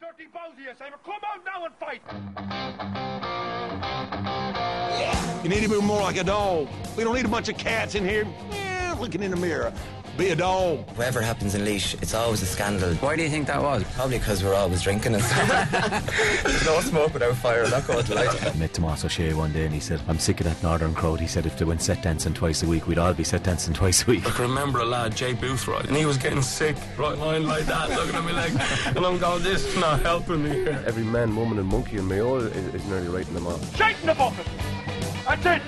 [0.00, 0.98] dirty bowsy, Simon.
[1.04, 2.02] Come out now and fight.
[5.42, 6.68] You need to be more like a dog.
[6.96, 9.72] We don't need a bunch of cats in here yeah, looking in the mirror.
[10.18, 10.84] Be a dog.
[10.96, 12.92] Whatever happens in Laois, it's always a scandal.
[12.96, 13.84] Why do you think that was?
[13.94, 16.42] Probably because we're always drinking and stuff.
[16.42, 18.26] There's no smoke without fire, I'm not going to lie.
[18.26, 21.20] I met Tomas O'Shea one day and he said, I'm sick of that northern crowd.
[21.20, 23.74] He said if they went set dancing twice a week, we'd all be set dancing
[23.74, 24.26] twice a week.
[24.26, 27.66] I can remember a lad, Jay Boothroyd, and he was getting sick, right lying like
[27.66, 30.82] that, looking at me like, and I'm going, this is not helping me here.
[30.84, 33.76] Every man, woman, and monkey in Mayo is, is nearly writing them off.
[33.76, 34.46] Shake the bucket.
[35.24, 35.62] That's it.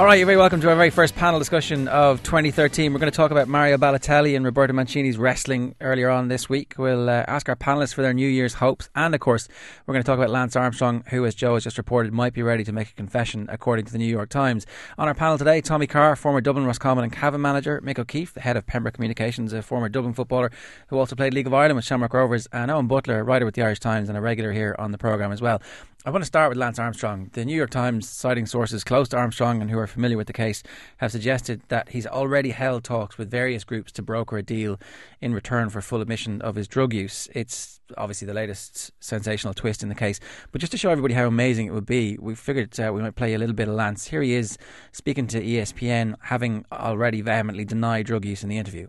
[0.00, 2.90] All right, you're very welcome to our very first panel discussion of 2013.
[2.90, 6.72] We're going to talk about Mario Balotelli and Roberto Mancini's wrestling earlier on this week.
[6.78, 9.46] We'll uh, ask our panelists for their New Year's hopes, and of course,
[9.84, 12.42] we're going to talk about Lance Armstrong, who, as Joe has just reported, might be
[12.42, 14.64] ready to make a confession, according to the New York Times.
[14.96, 18.40] On our panel today, Tommy Carr, former Dublin Roscommon and Cavan manager, Mick O'Keefe, the
[18.40, 20.50] head of Pembroke Communications, a former Dublin footballer
[20.88, 23.62] who also played League of Ireland with Shamrock Rovers, and Eoin Butler, writer with the
[23.62, 25.60] Irish Times and a regular here on the programme as well.
[26.06, 27.28] I want to start with Lance Armstrong.
[27.34, 30.32] The New York Times, citing sources close to Armstrong and who are familiar with the
[30.32, 30.62] case,
[30.96, 34.80] have suggested that he's already held talks with various groups to broker a deal
[35.20, 37.28] in return for full admission of his drug use.
[37.34, 40.18] It's obviously the latest sensational twist in the case.
[40.52, 43.14] But just to show everybody how amazing it would be, we figured uh, we might
[43.14, 44.06] play a little bit of Lance.
[44.06, 44.56] Here he is
[44.92, 48.88] speaking to ESPN, having already vehemently denied drug use in the interview.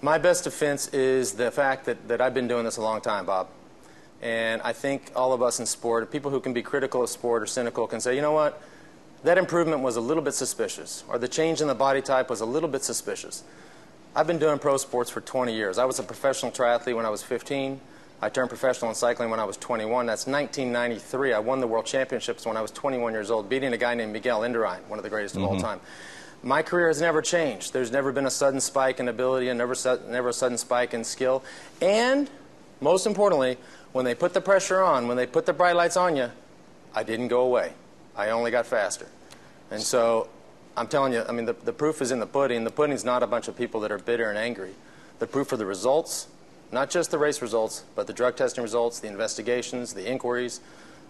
[0.00, 3.26] My best defense is the fact that, that I've been doing this a long time,
[3.26, 3.48] Bob.
[4.22, 7.42] And I think all of us in sport, people who can be critical of sport
[7.42, 8.62] or cynical, can say, you know what?
[9.24, 12.40] That improvement was a little bit suspicious, or the change in the body type was
[12.40, 13.42] a little bit suspicious.
[14.14, 15.78] I've been doing pro sports for 20 years.
[15.78, 17.80] I was a professional triathlete when I was 15.
[18.20, 20.06] I turned professional in cycling when I was 21.
[20.06, 21.32] That's 1993.
[21.32, 24.12] I won the world championships when I was 21 years old, beating a guy named
[24.12, 25.62] Miguel Indurain, one of the greatest of all mm-hmm.
[25.62, 25.80] time.
[26.44, 27.72] My career has never changed.
[27.72, 29.74] There's never been a sudden spike in ability and never,
[30.08, 31.42] never a sudden spike in skill.
[31.80, 32.28] And
[32.80, 33.58] most importantly,
[33.92, 36.30] when they put the pressure on, when they put the bright lights on you,
[36.94, 37.72] I didn't go away.
[38.16, 39.06] I only got faster.
[39.70, 40.28] And so
[40.76, 42.64] I'm telling you, I mean, the, the proof is in the pudding.
[42.64, 44.74] The pudding's not a bunch of people that are bitter and angry.
[45.18, 46.28] The proof are the results,
[46.70, 50.60] not just the race results, but the drug testing results, the investigations, the inquiries,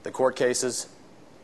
[0.02, 0.88] the court cases.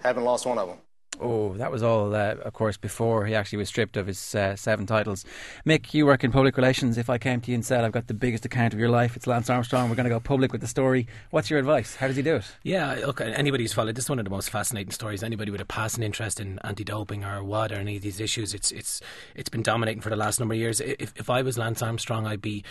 [0.03, 0.79] Haven't lost one of them.
[1.21, 4.55] Oh, that was all, uh, of course, before he actually was stripped of his uh,
[4.57, 5.25] seven titles.
[5.67, 6.97] Mick, you work in public relations.
[6.97, 9.17] If I came to you and said, I've got the biggest account of your life,
[9.17, 11.97] it's Lance Armstrong, we're going to go public with the story, what's your advice?
[11.97, 12.45] How does he do it?
[12.63, 15.23] Yeah, look, anybody who's followed this is one of the most fascinating stories.
[15.23, 18.71] Anybody with a passing interest in anti-doping or WADA or any of these issues, it's
[18.71, 19.01] it's
[19.35, 20.81] it's been dominating for the last number of years.
[20.81, 22.65] If if I was Lance Armstrong, I'd be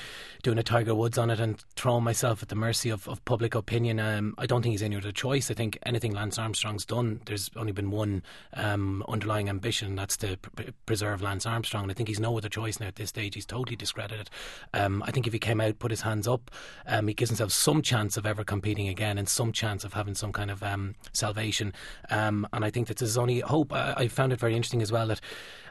[0.43, 3.55] doing a Tiger Woods on it and throwing myself at the mercy of, of public
[3.55, 3.99] opinion.
[3.99, 5.51] Um, I don't think he's any other choice.
[5.51, 10.17] I think anything Lance Armstrong's done, there's only been one um, underlying ambition, and that's
[10.17, 11.83] to pr- preserve Lance Armstrong.
[11.83, 13.35] And I think he's no other choice now at this stage.
[13.35, 14.29] He's totally discredited.
[14.73, 16.51] Um, I think if he came out, put his hands up,
[16.85, 20.15] um, he gives himself some chance of ever competing again and some chance of having
[20.15, 21.73] some kind of um, salvation.
[22.09, 23.73] Um, and I think that's his only hope.
[23.73, 25.21] I, I found it very interesting as well that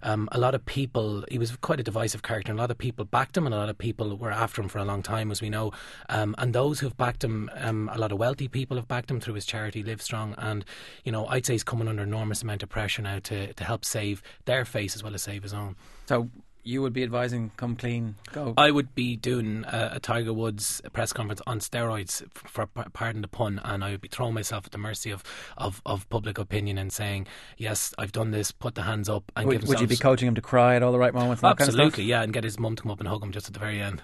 [0.06, 2.78] um, a lot of people, he was quite a divisive character, and a lot of
[2.78, 5.30] people backed him, and a lot of people were after him for a long time,
[5.30, 5.72] as we know.
[6.08, 9.20] Um, and those who've backed him, um, a lot of wealthy people have backed him
[9.20, 10.34] through his charity, Livestrong.
[10.38, 10.64] And,
[11.04, 13.84] you know, I'd say he's coming under enormous amount of pressure now to, to help
[13.84, 15.74] save their face as well as save his own.
[16.06, 16.30] So
[16.66, 18.52] you would be advising come clean, go.
[18.56, 23.22] I would be doing a, a Tiger Woods press conference on steroids, for, for pardon
[23.22, 25.22] the pun, and I would be throwing myself at the mercy of,
[25.56, 29.46] of, of public opinion and saying, yes, I've done this, put the hands up, and
[29.46, 31.42] would, give would you be coaching him to cry at all the right moments?
[31.42, 32.08] and that kind of Absolutely, stuff?
[32.08, 33.80] yeah, and get his mum to come up and hug him just at the very
[33.80, 34.02] end.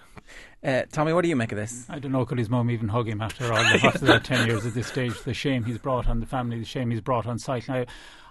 [0.63, 1.87] Uh, Tommy, what do you make of this?
[1.91, 4.47] I don't know, could his mum even hug him after all the after that 10
[4.47, 5.21] years at this stage?
[5.23, 7.87] The shame he's brought on the family, the shame he's brought on cycling.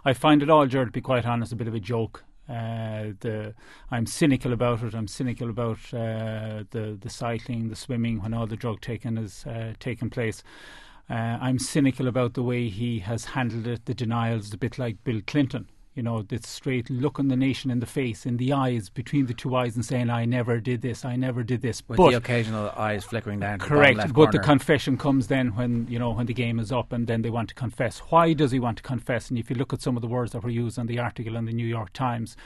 [0.05, 2.23] I, I find it all, Jared, to be quite honest, a bit of a joke.
[2.51, 3.53] Uh, the
[3.89, 4.93] I'm cynical about it.
[4.93, 9.45] I'm cynical about uh, the the cycling, the swimming when all the drug taking has
[9.45, 10.43] uh, taken place.
[11.09, 13.85] Uh, I'm cynical about the way he has handled it.
[13.85, 15.67] The denials, a bit like Bill Clinton.
[15.93, 19.33] You know, it's straight looking the nation in the face, in the eyes, between the
[19.33, 21.03] two eyes, and saying, "I never did this.
[21.03, 23.59] I never did this." With but the occasional eyes flickering down.
[23.59, 26.71] The Correct, left but the confession comes then when you know when the game is
[26.71, 27.99] up, and then they want to confess.
[28.09, 29.29] Why does he want to confess?
[29.29, 31.35] And if you look at some of the words that were used in the article
[31.35, 32.37] in the New York Times,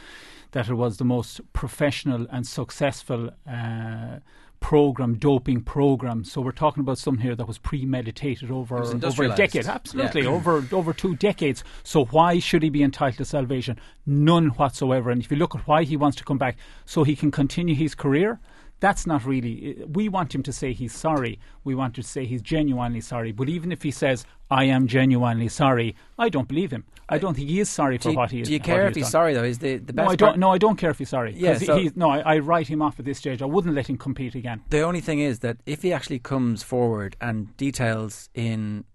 [0.52, 4.20] that it was the most professional and successful uh,
[4.60, 6.24] program, doping program.
[6.24, 10.24] So we're talking about something here that was premeditated over was over a decade, absolutely
[10.24, 10.30] Yeah.
[10.30, 11.64] over over two decades.
[11.84, 13.78] So why should he be entitled to salvation?
[14.06, 15.12] None whatsoever.
[15.12, 17.76] And if you look at why he wants to come back, so he can continue
[17.76, 18.40] his career.
[18.86, 19.84] That's not really.
[19.88, 21.40] We want him to say he's sorry.
[21.64, 23.32] We want to say he's genuinely sorry.
[23.32, 26.84] But even if he says, "I am genuinely sorry," I don't believe him.
[27.10, 28.48] I don't think he is sorry for do you, what he is.
[28.48, 29.44] Do you care if he's sorry though?
[29.44, 30.38] Is the the best No, I don't.
[30.38, 31.34] No, I don't care if he's sorry.
[31.36, 33.42] Yeah, he- so- he's, no, I, I write him off at this stage.
[33.42, 34.62] I wouldn't let him compete again.
[34.70, 38.86] The only thing is that if he actually comes forward and details in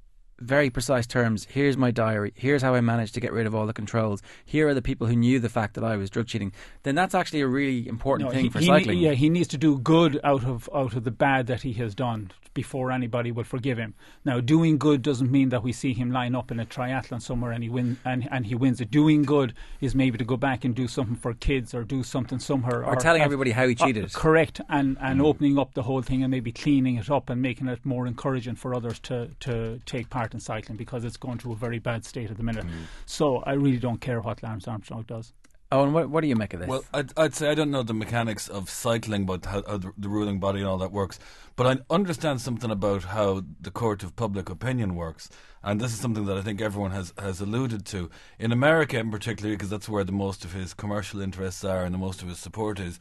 [0.40, 3.66] very precise terms, here's my diary, here's how I managed to get rid of all
[3.66, 6.52] the controls, here are the people who knew the fact that I was drug cheating,
[6.82, 8.98] then that's actually a really important No, thing he, for he cycling.
[8.98, 11.72] Ne- yeah, he needs to do good out of out of the bad that he
[11.75, 13.94] has done before anybody will forgive him.
[14.25, 17.52] Now, doing good doesn't mean that we see him line up in a triathlon somewhere
[17.52, 18.91] and he win and, and he wins it.
[18.91, 22.38] Doing good is maybe to go back and do something for kids or do something
[22.38, 24.12] somewhere Or telling have- everybody how he uh, cheated.
[24.12, 25.11] correct, and Mm.
[25.11, 28.06] and opening up the whole thing and maybe cleaning it up and making it more
[28.06, 31.79] encouraging for others to to take part in cycling because it's going through a very
[31.79, 32.67] bad state at the minute.
[32.67, 32.70] Mm.
[33.06, 35.32] So I really don't care what Lance Armstrong does.
[35.72, 36.69] Oh, and what, what do you make of this?
[36.69, 40.08] Well, I'd, I'd say I don't know the mechanics of cycling, but how, how the,
[40.08, 41.20] ruling body and all that works.
[41.55, 45.31] But I understand something about how the court of public opinion works,
[45.62, 49.12] and this is something that I think everyone has has alluded to in America, in
[49.12, 52.28] particular, because that's where the most of his commercial interests are and the most of
[52.28, 52.99] his support is.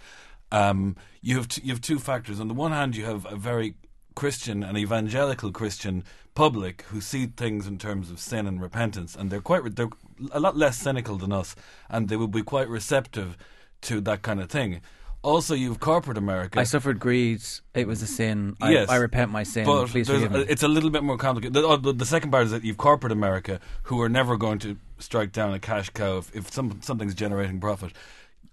[0.52, 2.40] Um, you have t- you have two factors.
[2.40, 3.76] On the one hand, you have a very
[4.20, 6.04] Christian and evangelical Christian
[6.36, 9.88] public who see things in terms of sin and repentance, and they're quite they're
[10.34, 11.56] a lot less cynical than us,
[11.90, 13.38] and they will be quite receptive
[13.84, 14.82] to that kind of thing.
[15.22, 16.60] Also, you've corporate America.
[16.60, 17.42] I suffered greed.
[17.74, 18.58] It was a sin.
[18.60, 19.66] I, yes, I repent my sin.
[19.66, 20.46] But Please forgive me.
[20.50, 21.54] it's a little bit more complicated.
[21.54, 24.60] The, oh, the, the second part is that you've corporate America who are never going
[24.60, 27.94] to strike down a cash cow if, if some, something's generating profit.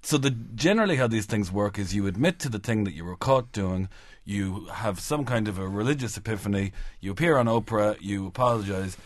[0.07, 3.05] So the generally how these things work is you admit to the thing that you
[3.05, 3.89] were caught doing.
[4.25, 6.71] You have some kind of a religious epiphany.
[7.01, 7.97] You appear on Oprah.
[8.01, 8.97] You apologize.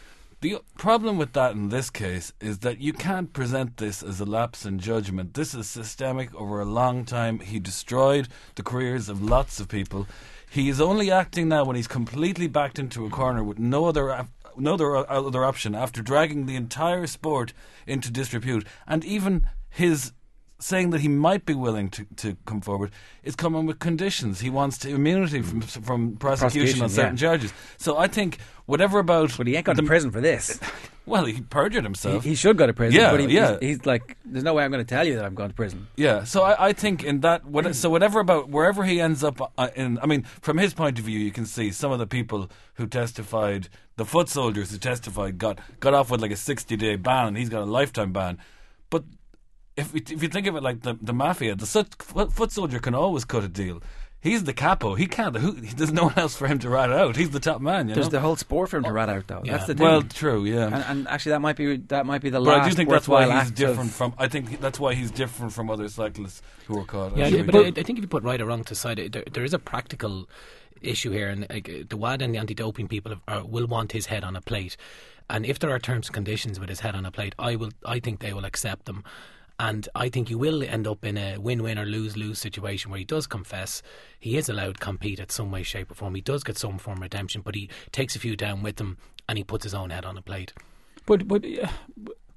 [0.42, 4.26] The problem with that in this case is that you can't present this as a
[4.26, 5.32] lapse in judgment.
[5.32, 7.38] This is systemic over a long time.
[7.38, 10.06] He destroyed the careers of lots of people.
[10.50, 14.26] He is only acting now when he's completely backed into a corner with no other
[14.54, 17.54] no other, uh, other option after dragging the entire sport
[17.86, 18.66] into disrepute.
[18.86, 20.12] And even his
[20.62, 22.90] saying that he might be willing to, to come forward
[23.22, 24.40] is coming with conditions.
[24.40, 27.20] He wants to immunity from from prosecution, Prosecution, on certain yeah.
[27.20, 27.52] charges.
[27.78, 30.60] So I think whatever about but he ain't gone to prison for this.
[31.06, 32.22] Well, he perjured himself.
[32.22, 33.00] he should go to prison.
[33.00, 33.58] Yeah, but he, yeah.
[33.58, 35.54] He's, he's like, there's no way I'm going to tell you that I'm going to
[35.54, 35.88] prison.
[35.96, 39.52] Yeah, so I, I think in that, what, so whatever about wherever he ends up
[39.58, 42.06] uh, in, I mean, from his point of view, you can see some of the
[42.06, 46.76] people who testified, the foot soldiers who testified, got got off with like a sixty
[46.76, 48.38] day ban, and he's got a lifetime ban.
[48.88, 49.02] But
[49.80, 52.78] if we, if you think of it like the the mafia, the foot, foot soldier
[52.78, 53.82] can always cut a deal.
[54.22, 54.96] He's the capo.
[54.96, 55.34] He can't.
[55.34, 57.16] Who, there's no one else for him to rat out.
[57.16, 57.88] He's the top man.
[57.88, 58.10] You There's know?
[58.10, 59.40] the whole sport for him to oh, rat out, though.
[59.42, 59.52] Yeah.
[59.52, 59.86] That's the thing.
[59.86, 60.66] Well, true, yeah.
[60.66, 62.66] And, and actually, that might be that might be the but last.
[62.66, 64.14] I do think that's why he's different of- from.
[64.18, 67.16] I think that's why he's different from other cyclists who were caught.
[67.16, 67.42] Yeah, actually.
[67.44, 69.44] but I, I think if you put right or wrong to the side, there, there
[69.44, 70.28] is a practical
[70.82, 74.06] issue here, and like, the WADA and the anti-doping people have, are, will want his
[74.06, 74.76] head on a plate.
[75.30, 77.70] And if there are terms and conditions with his head on a plate, I will.
[77.86, 79.02] I think they will accept them.
[79.62, 83.04] And I think you will end up in a win-win or lose-lose situation where he
[83.04, 83.82] does confess.
[84.18, 86.14] He is allowed to compete at some way, shape, or form.
[86.14, 88.96] He does get some form of redemption, but he takes a few down with him,
[89.28, 90.54] and he puts his own head on a plate.
[91.04, 91.68] But but uh,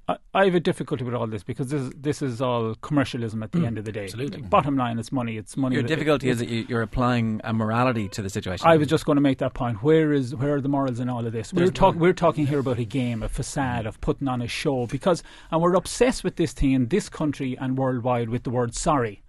[0.06, 3.42] I, I have a difficulty with all this because this is, this is all commercialism
[3.42, 4.04] at the Mm, end of the day.
[4.04, 4.42] absolutely.
[4.42, 5.38] Bottom line, it's money.
[5.38, 5.74] It's money.
[5.74, 8.66] Your that- difficulty is it's- that you, you're applying a morality to the situation.
[8.68, 9.82] I was just going to make that point.
[9.82, 11.52] Where is where are the morals in all of this?
[11.52, 14.86] We're talking we're talking here about a game, a facade of putting on a show
[14.86, 18.74] because and we're obsessed with this thing in this country and worldwide with the word
[18.74, 19.22] sorry.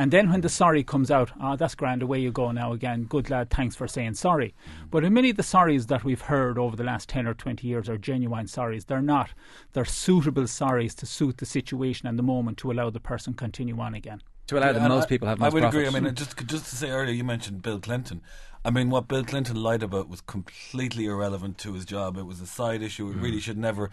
[0.00, 3.02] And then when the sorry comes out, ah, that's grand, away you go now again.
[3.04, 4.54] Good lad, thanks for saying sorry.
[4.90, 7.66] But in many of the sorries that we've heard over the last 10 or 20
[7.66, 8.86] years are genuine sorries.
[8.86, 9.30] They're not.
[9.72, 13.78] They're suitable sorries to suit the situation and the moment to allow the person continue
[13.80, 14.22] on again.
[14.46, 15.86] To allow the and most I- people have I most would agree.
[15.86, 18.22] I mean, just just to say earlier, you mentioned Bill Clinton.
[18.64, 22.16] I mean, what Bill Clinton lied about was completely irrelevant to his job.
[22.16, 23.10] It was a side issue.
[23.10, 23.22] It Mm.
[23.22, 23.90] really should never.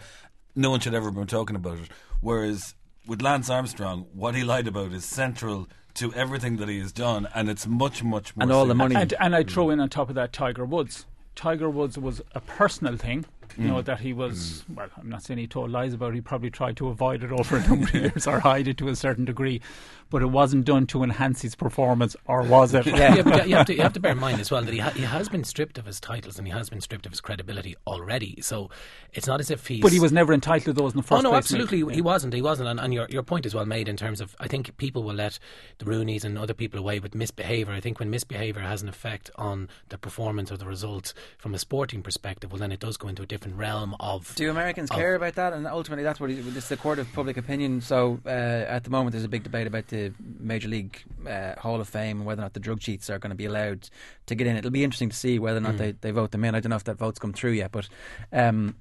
[0.54, 1.88] No one should ever have been talking about it.
[2.20, 2.74] Whereas
[3.06, 7.28] with Lance Armstrong, what he lied about is central to everything that he has done,
[7.34, 8.42] and it's much, much more.
[8.44, 8.80] And all serious.
[9.02, 11.06] And, and I throw in on top of that Tiger Woods.
[11.34, 13.24] Tiger Woods was a personal thing.
[13.58, 13.84] You know Mm.
[13.86, 14.64] that he was.
[14.74, 16.12] Well, I'm not saying he told lies about.
[16.12, 16.16] it.
[16.16, 18.88] He probably tried to avoid it over a number of years or hide it to
[18.88, 19.62] a certain degree,
[20.10, 22.86] but it wasn't done to enhance his performance, or was it?
[22.86, 24.78] yeah, but you have, to, you have to bear in mind as well that he,
[24.78, 27.20] ha- he has been stripped of his titles and he has been stripped of his
[27.20, 28.40] credibility already.
[28.40, 28.70] So
[29.12, 29.80] it's not as if he's.
[29.80, 31.38] But he was never entitled to those in the first Oh no, place.
[31.44, 31.94] absolutely, mate.
[31.94, 32.34] he wasn't.
[32.34, 34.76] He wasn't, and, and your your point is well made in terms of I think
[34.76, 35.38] people will let
[35.78, 37.72] the Roonies and other people away with misbehaviour.
[37.74, 41.58] I think when misbehaviour has an effect on the performance or the results from a
[41.58, 44.34] sporting perspective, well then it does go into a different realm of.
[44.36, 45.52] Do Americans of- care about that?
[45.52, 47.80] And ultimately, that's what he, it's the court of public opinion.
[47.80, 49.95] So uh, at the moment, there's a big debate about the
[50.38, 53.30] Major League uh, Hall of Fame and whether or not the drug cheats are going
[53.30, 53.88] to be allowed
[54.26, 54.56] to get in.
[54.56, 55.78] It'll be interesting to see whether or not Mm.
[55.78, 56.54] they, they vote them in.
[56.54, 57.88] I don't know if that vote's come through yet, but
[58.32, 58.76] um,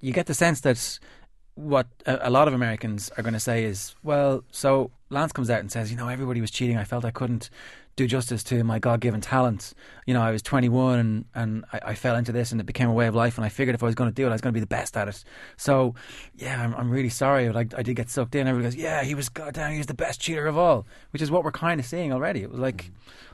[0.00, 0.98] you get the sense that
[1.60, 5.50] what a, a lot of Americans are going to say is, well, so Lance comes
[5.50, 6.76] out and says, you know, everybody was cheating.
[6.76, 7.50] I felt I couldn't
[7.96, 9.74] do justice to my God given talent.
[10.06, 12.88] You know, I was 21 and, and I, I fell into this and it became
[12.88, 13.36] a way of life.
[13.36, 14.60] And I figured if I was going to do it, I was going to be
[14.60, 15.22] the best at it.
[15.56, 15.94] So,
[16.36, 17.48] yeah, I'm, I'm really sorry.
[17.48, 18.46] But I, I did get sucked in.
[18.46, 21.30] Everybody goes, yeah, he was, goddamn, he was the best cheater of all, which is
[21.30, 22.42] what we're kind of seeing already.
[22.42, 22.90] It was like mm.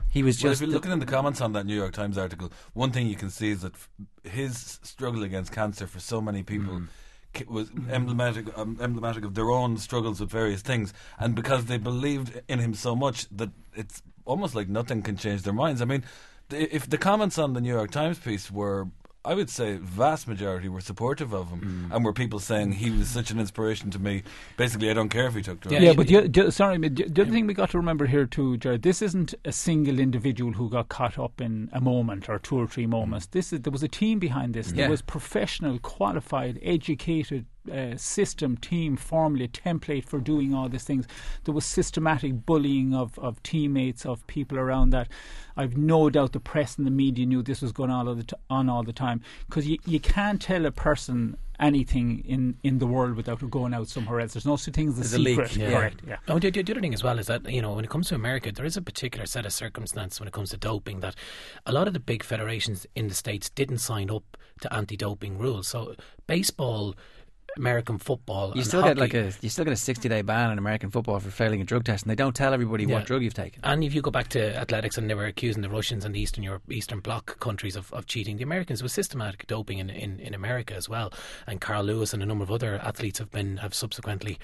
[0.09, 0.61] he was Well, just.
[0.61, 3.15] if you're looking in the comments on that New York Times article, one thing you
[3.15, 3.89] can see is that f-
[4.23, 6.85] his struggle against cancer for so many people ki-
[7.47, 12.41] was emblematic um, emblematic of their own struggles with various things, and because they believed
[12.47, 15.81] in him so much that it's almost like nothing can change their minds.
[15.81, 16.03] I mean,
[16.49, 18.87] if the comments on the New York Times piece were.
[19.27, 21.95] I would say vast majority were supportive of him, mm.
[21.95, 24.23] and were people saying he was such an inspiration to me.
[24.55, 25.83] Basically, I don't care if he took drugs.
[25.83, 28.25] Yeah, but the, the, sorry, but the, the other thing we got to remember here
[28.25, 32.39] too, Jared, this isn't a single individual who got caught up in a moment or
[32.39, 33.27] two or three moments.
[33.27, 33.31] Mm.
[33.31, 34.71] This is there was a team behind this.
[34.71, 34.89] There Yeah.
[34.89, 41.05] was professional, qualified, educated uh, system, team, formula, template for doing all these things.
[41.43, 45.07] There was systematic bullying of, of teammates, of people around that.
[45.55, 48.23] I've no doubt the press and the media knew this was going on all the,
[48.23, 52.77] t- on all the time because you, you can't tell a person anything in, in
[52.77, 54.33] the world without it going out somewhere else.
[54.33, 55.55] There's no such thing as a There's a leak, secret.
[55.55, 55.71] yeah.
[55.71, 56.01] Correct.
[56.07, 56.17] Yeah.
[56.27, 58.15] Oh, the, the other thing as well is that you know when it comes to
[58.15, 61.15] America, there is a particular set of circumstances when it comes to doping that
[61.65, 65.67] a lot of the big federations in the states didn't sign up to anti-doping rules.
[65.67, 65.95] So
[66.27, 66.95] baseball,
[67.57, 70.51] American football, you still hockey, get like a you still get a sixty day ban
[70.51, 72.95] in American football for failing a drug test, and they don't tell everybody Yeah.
[72.95, 73.59] what drug you've taken.
[73.63, 76.19] And if you go back to athletics, and they were accusing the Russians and the
[76.21, 80.19] Eastern Europe, Eastern Bloc countries of, of cheating, the Americans was systematic doping in, in,
[80.19, 81.11] in America as well.
[81.47, 84.37] And Carl Lewis and a number of other athletes have been have subsequently,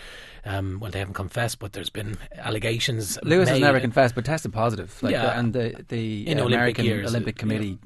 [0.45, 3.17] um, well, they haven't confessed, but there's been allegations.
[3.23, 4.91] Lewis has never confessed, but tested positive.
[5.01, 5.23] Like Yeah.
[5.23, 7.77] the, and the the In uh, Olympic American years, Olympic Committee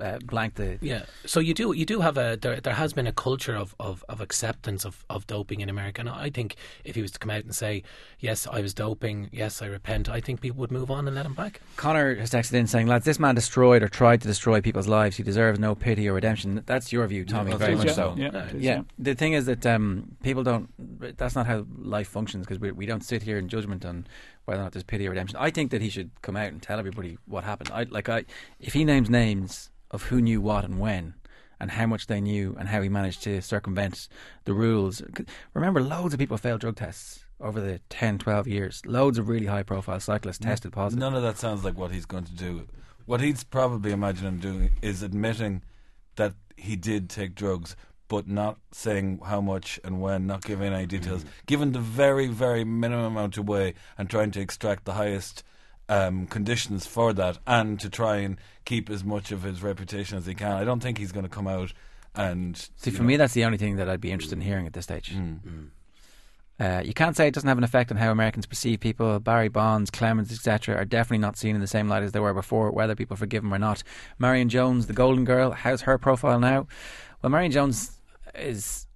[0.00, 0.78] uh, blanked the.
[0.80, 3.68] Yeah, so you do you do have a there there has been a culture of,
[3.78, 7.18] of, of acceptance of, of doping in America, and I think if he was to
[7.18, 7.82] come out and say
[8.18, 11.26] yes, I was doping, yes, I repent, I think people would move on and let
[11.26, 11.60] him back.
[11.76, 15.16] Connor has texted in saying, "Lads, this man destroyed or tried to destroy people's lives.
[15.16, 17.50] He deserves no pity or redemption." That's your view, Tommy.
[17.52, 18.14] Yeah, very much is, so.
[18.16, 18.74] Yeah, Uh, it is, Yeah.
[18.76, 18.82] yeah.
[18.98, 20.68] The thing is that um, people don't.
[21.18, 24.06] That's not how life functions because we, we don't sit here in judgment on
[24.44, 25.36] whether or not there's pity or redemption.
[25.40, 27.70] I think that he should come out and tell everybody what happened.
[27.72, 28.24] I like I
[28.60, 31.14] if he names names of who knew what and when.
[31.62, 34.08] And how much they knew, and how he managed to circumvent
[34.46, 35.00] the rules.
[35.54, 38.82] Remember, loads of people failed drug tests over the 10, 12 years.
[38.84, 40.98] Loads of really high profile cyclists tested positive.
[40.98, 42.66] None of that sounds like what he's going to do.
[43.06, 45.62] What he's probably imagining doing is admitting
[46.16, 47.76] that he did take drugs,
[48.08, 51.28] but not saying how much and when, not giving any details, mm.
[51.46, 55.44] giving the very, very minimum amount away and trying to extract the highest
[55.92, 60.24] um, conditions for that and to try and keep as much of his reputation as
[60.24, 60.52] he can.
[60.52, 61.72] I don't think he's going to come out
[62.14, 62.56] and.
[62.76, 64.72] See, for know- me, that's the only thing that I'd be interested in hearing at
[64.72, 65.14] this stage.
[65.14, 65.68] Mm.
[66.58, 69.18] Uh, you can't say it doesn't have an effect on how Americans perceive people.
[69.18, 72.34] Barry Bonds, Clemens, etc., are definitely not seen in the same light as they were
[72.34, 73.82] before, whether people forgive them or not.
[74.18, 76.66] Marion Jones, the Golden Girl, how's her profile now?
[77.20, 77.98] Well, Marion Jones
[78.34, 78.86] is.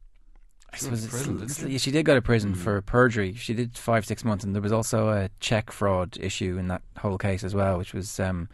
[0.72, 1.90] I She suppose prison, she?
[1.90, 2.56] did go to prison Mm.
[2.58, 3.32] for perjury.
[3.34, 6.82] She did five, six months, and there was also a check fraud issue in that
[6.98, 8.48] whole case as well, which was um,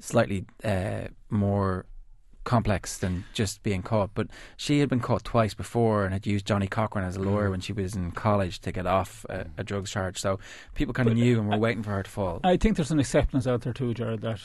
[0.00, 1.84] slightly uh, more
[2.44, 4.10] complex than just being caught.
[4.14, 7.48] But she had been caught twice before and had used Johnnie Cochran as a lawyer
[7.48, 7.50] Mm.
[7.50, 10.18] when she was in college to get off a, a drugs charge.
[10.18, 10.40] So
[10.74, 12.40] people kind of knew and were waiting for her to fall.
[12.42, 14.22] I think there's an acceptance out there too, Jared.
[14.22, 14.40] That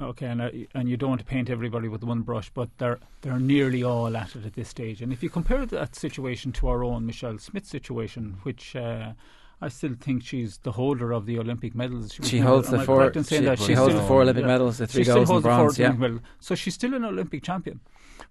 [0.00, 2.98] okay, and I, and you don't want to paint everybody with one brush, but they're
[3.22, 5.02] they're nearly all at it at this stage.
[5.02, 9.12] And if you compare that situation to our own Michelle Smith situation, which uh,
[9.60, 12.16] I still think she's the holder of the Olympic medals.
[12.18, 13.58] was She holds the four- she- that?
[13.58, 16.14] she holds the four Olympic medals, the three she golds and holds the four bronze,
[16.14, 16.18] yeah.
[16.40, 17.80] So she's still an Olympic champion.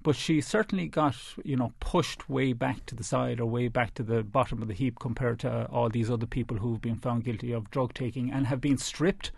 [0.04, 3.94] But she certainly got, you know, pushed way back to the side or way back
[3.96, 7.24] to the bottom of the heap compared to all these other people who've been found
[7.24, 9.32] guilty of drug taking and have been stripped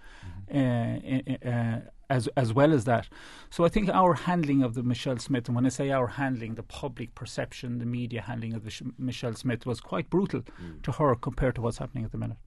[0.51, 1.45] Mm-hmm.
[1.47, 1.79] uh, uh, uh,
[2.09, 3.07] as as well as that.
[3.49, 6.55] So I think our handling of the Michelle Smith, and when I say our handling,
[6.55, 10.81] the public perception, the media handling of the Sh- Michelle Smith was quite brutal Mm.
[10.83, 12.37] to her compared to what's happening at the minute.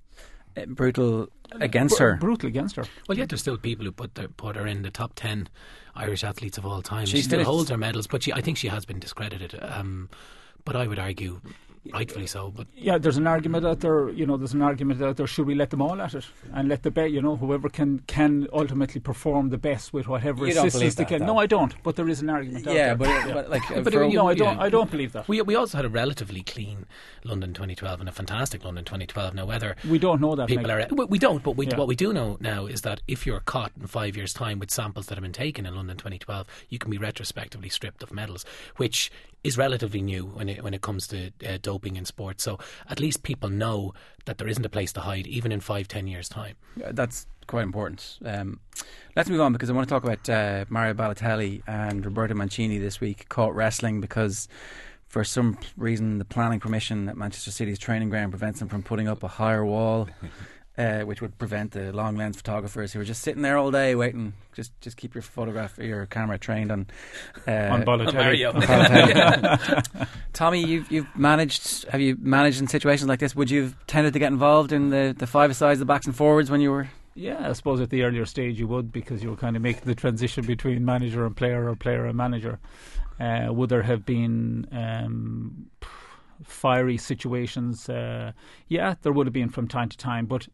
[0.57, 2.17] Uh, brutal against Br- her.
[2.17, 2.85] Brutal against her.
[3.09, 5.49] Well, yet there's still people who put their, put her in the top ten
[5.95, 7.07] Irish athletes of all time.
[7.07, 9.59] She She, still holds her medals, but she, I think she has been discredited.
[9.63, 10.11] Um,
[10.65, 11.41] but I would argue
[11.93, 12.51] rightfully so.
[12.55, 14.09] But Yeah, there's an argument out there.
[14.11, 15.27] You know, there's an argument out there.
[15.27, 17.11] Should we let them all at it and let the bet?
[17.11, 21.05] You know, whoever can can ultimately perform the best with whatever You assistance believe they
[21.05, 21.19] that, can.
[21.21, 21.27] though.
[21.35, 21.75] No, I don't.
[21.83, 22.67] But there is an argument.
[22.69, 22.97] out Yeah, there.
[22.97, 24.59] but- but, like, uh, But for- you no, I know, don't.
[24.61, 25.27] I don't believe that.
[25.29, 26.87] We we also had a relatively clean
[27.25, 29.35] London 2012 and a fantastic London 2012.
[29.35, 30.91] Now whether We don't know that, people Mike.
[30.91, 31.77] are we, we don't, but we, Yeah.
[31.77, 34.71] what we do know now is that if you're caught in five years' time with
[34.71, 38.45] samples that have been taken in London 2012, you can be retrospectively stripped of medals,
[38.77, 39.11] which
[39.45, 42.45] is relatively new when it when it comes to uh, doping in sports.
[42.45, 43.95] So at least people know
[44.27, 46.57] that there isn't a place to hide, even in five ten years' time.
[46.77, 48.19] That's quite important.
[48.25, 48.61] Um,
[49.17, 52.79] let's move on because I want to talk about uh, Mario Balotelli and Roberto Mancini
[52.79, 54.49] this week caught wrestling because
[55.09, 59.09] for some reason the planning permission at Manchester City's training ground prevents them from putting
[59.09, 60.09] up a higher wall.
[60.79, 63.95] Uh, which would prevent the long lens photographers who are just sitting there all day
[63.95, 64.33] waiting.
[64.55, 66.87] Just, just keep your photograph, your camera trained on
[67.47, 68.15] uh, On Balotelli.
[68.15, 68.53] Mario.
[68.55, 70.09] on Balotelli.
[70.33, 71.85] Tommy, you've you've managed.
[71.89, 73.37] Have you managed in situations like this?
[73.37, 76.17] Would you have tended to get involved in the the five sides, the backs and
[76.17, 79.29] forwards when you were Yeah, I suppose at the earlier stage you would because you
[79.29, 82.59] were kind of making the transition between manager and player or player and manager.
[83.21, 85.67] Uh, would there have been um,
[86.43, 87.91] fiery situations?
[87.91, 88.33] Uh,
[88.69, 90.49] yeah, there would have been from time to time, but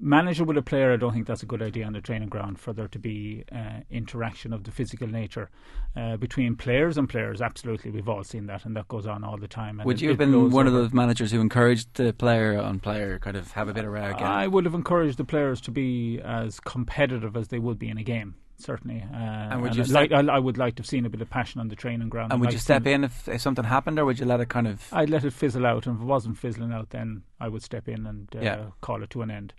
[0.00, 2.58] manager with a player, I don't think that's a good idea on the training ground
[2.58, 5.50] for there to be uh, interaction of the physical nature
[5.96, 7.40] uh, between players and players.
[7.40, 9.78] Absolutely, we've all seen that, and that goes on all the time.
[9.80, 10.76] And Would it- you have been one over.
[10.76, 13.92] of those managers who encouraged the player on player kind of have a bit of
[13.92, 14.16] rag?
[14.16, 17.98] I would have encouraged the players to be as competitive as they would be in
[17.98, 18.34] a game.
[18.64, 21.04] Certainly, uh, and would you I'd step- like, I, I would like to have seen
[21.04, 22.32] a bit of passion on the training ground.
[22.32, 24.40] and I'd would like you step in if, if something happened, or would you let
[24.40, 24.82] it kind of?
[24.90, 27.88] I'd let it fizzle out, and if it wasn't fizzling out, then I would step
[27.88, 28.64] in and uh, Yeah.
[28.80, 29.52] call it to an end.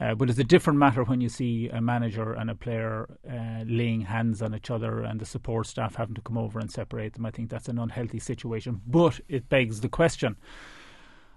[0.00, 3.62] Uh, but it's a different matter when you see a manager and a player uh,
[3.64, 7.14] laying hands on each other and the support staff having to come over and separate
[7.14, 7.26] them.
[7.26, 8.80] I think that's an unhealthy situation.
[8.86, 10.36] But it begs the question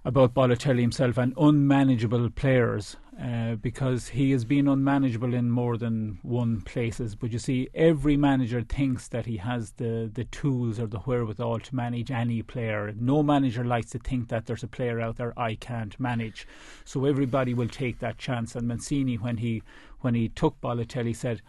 [0.03, 6.17] about Balotelli himself and unmanageable players uh, because he has been unmanageable in more than
[6.24, 7.13] one places.
[7.13, 11.60] But you see, every manager thinks that he has the, the tools or the wherewithal
[11.60, 12.93] to manage any player.
[13.00, 16.48] No manager likes to think that there's a player out there I can't manage.
[16.84, 18.55] So everybody will take that chance.
[18.55, 19.62] And Mancini, when he
[20.00, 21.41] when he took Balotelli, said.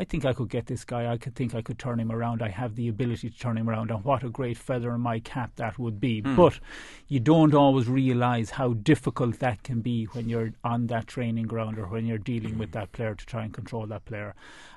[0.00, 1.12] I think I could get this guy.
[1.12, 2.40] I could think I could turn him around.
[2.40, 5.18] I have the ability to turn him around, and what a great feather in my
[5.18, 6.22] cap that would be.
[6.22, 6.36] Hmm.
[6.36, 6.58] But
[7.08, 11.78] you don't always realise how difficult that can be when you're on that training ground
[11.78, 14.34] or when you're dealing with that player to try and control that player.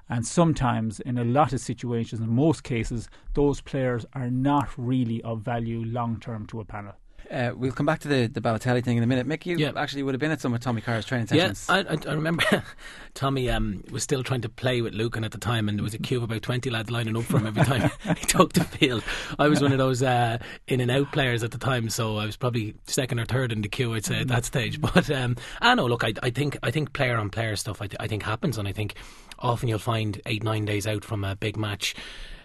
[0.09, 5.21] And sometimes, in a lot of situations, in most cases, those players are not really
[5.21, 6.95] of value long term to a panel.
[7.31, 9.27] Uh, we'll come back to the the Balotelli thing in a minute.
[9.27, 9.71] Mick, you Yeah.
[9.75, 11.65] actually would have been at some of Tommy Carr's training Yeah, sessions.
[11.69, 12.43] I, I, I remember
[13.13, 15.93] Tommy um, was still trying to play with Lucan at the time, and there was
[15.93, 18.63] a queue of about 20 lads lining up for him every time he took the
[18.63, 19.03] field.
[19.39, 22.25] I was one of those uh, in and out players at the time, so I
[22.25, 24.79] was probably second or third in the queue, I'd say, at that stage.
[24.93, 27.87] But um, I know, look, I, I think I think player on player stuff I,
[27.87, 28.95] th- I think happens, and I think
[29.39, 31.95] often you'll find eight, nine days out from a big match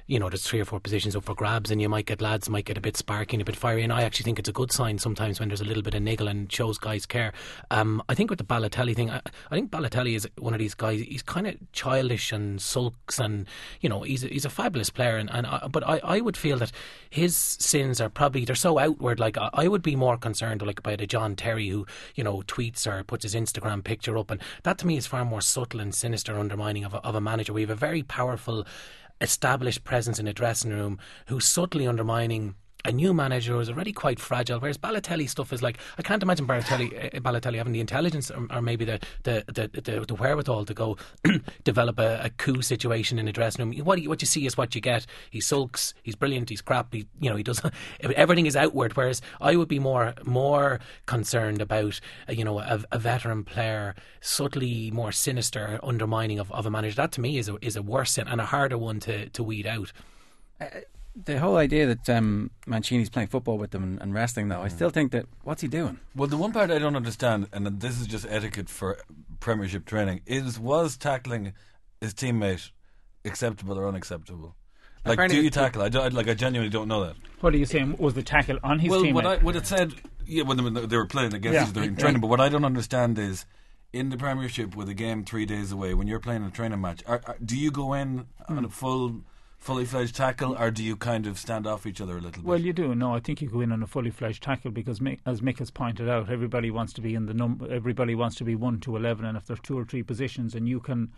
[0.09, 2.49] you know, there's three or four positions up for grabs, and you might get lads
[2.49, 3.83] might get a bit sparky and a bit fiery.
[3.83, 6.03] And I actually think it's a good sign sometimes when there's a little bit of
[6.03, 7.35] niggle and shows guys care.
[7.71, 10.73] Um, I think with the Balotelli thing, I, I think Balotelli is one of these
[10.73, 11.03] guys.
[11.03, 13.47] He's kind of childish and sulks, and
[13.83, 15.19] you know, he's a, he's a fabulous player.
[15.19, 16.73] And, and I, but I, I would feel that
[17.11, 19.21] his sins are probably they're so outward.
[19.21, 22.43] Like I, I would be more concerned like about a John Terry who you know
[22.47, 25.81] tweets or puts his Instagram picture up, and that to me is far more subtle
[25.81, 27.53] and sinister undermining of a, of a manager.
[27.53, 28.67] We have a very powerful
[29.21, 34.21] established presence in a dressing room who's subtly undermining a new manager who's already quite
[34.21, 34.61] fragile.
[34.61, 38.47] Whereas Balotelli stuff is like I can't imagine Balotelli, uh, Balotelli having the intelligence or,
[38.51, 40.97] or maybe the the, the, the the wherewithal to go
[41.65, 43.85] develop a, a coup situation in a dressing room.
[43.85, 45.07] What you, what you see is what you get.
[45.31, 45.95] He sulks.
[46.03, 46.51] He's brilliant.
[46.51, 46.93] He's crap.
[46.93, 47.61] He, you know he does
[48.01, 48.97] everything is outward.
[48.97, 53.95] Whereas I would be more more concerned about uh, you know a, a veteran player
[54.21, 56.97] subtly more sinister undermining of, of a manager.
[56.97, 59.43] That to me is a is a worse sin and a harder one to to
[59.43, 59.93] weed out.
[61.17, 64.69] The whole idea that um, Mancini's playing football with them and, and wrestling, though, I
[64.69, 65.99] still think that what's he doing?
[66.15, 68.99] Well, the one part I don't understand, and this is just etiquette for
[69.41, 71.53] Premiership training, is was tackling
[72.01, 72.71] his teammate
[73.25, 74.55] acceptable or unacceptable?
[75.05, 75.83] Like, Apparently do you tackle?
[75.83, 77.17] I, don't, like, I genuinely don't know that.
[77.41, 77.97] What are you saying?
[77.99, 79.15] Was the tackle on his well, teammate?
[79.15, 79.95] what I what it said,
[80.27, 81.63] yeah, when they, they were playing against Yeah.
[81.65, 82.21] each other in training.
[82.21, 83.47] But what I don't understand is,
[83.93, 87.03] in the Premiership with a game three days away, when you're playing a training match,
[87.07, 89.23] are, are, do you go in on a full,
[89.59, 92.45] fully fledged tackle, or do you kind of stand off each other a little bit?
[92.45, 92.95] Well, you do.
[92.95, 95.59] No, I think you go in on a fully fledged tackle because, Mick, as Mick
[95.59, 97.71] has pointed out, everybody wants to be in the number.
[97.71, 100.69] Everybody wants to be one to eleven, and if there's two or three positions, and
[100.69, 101.11] you can,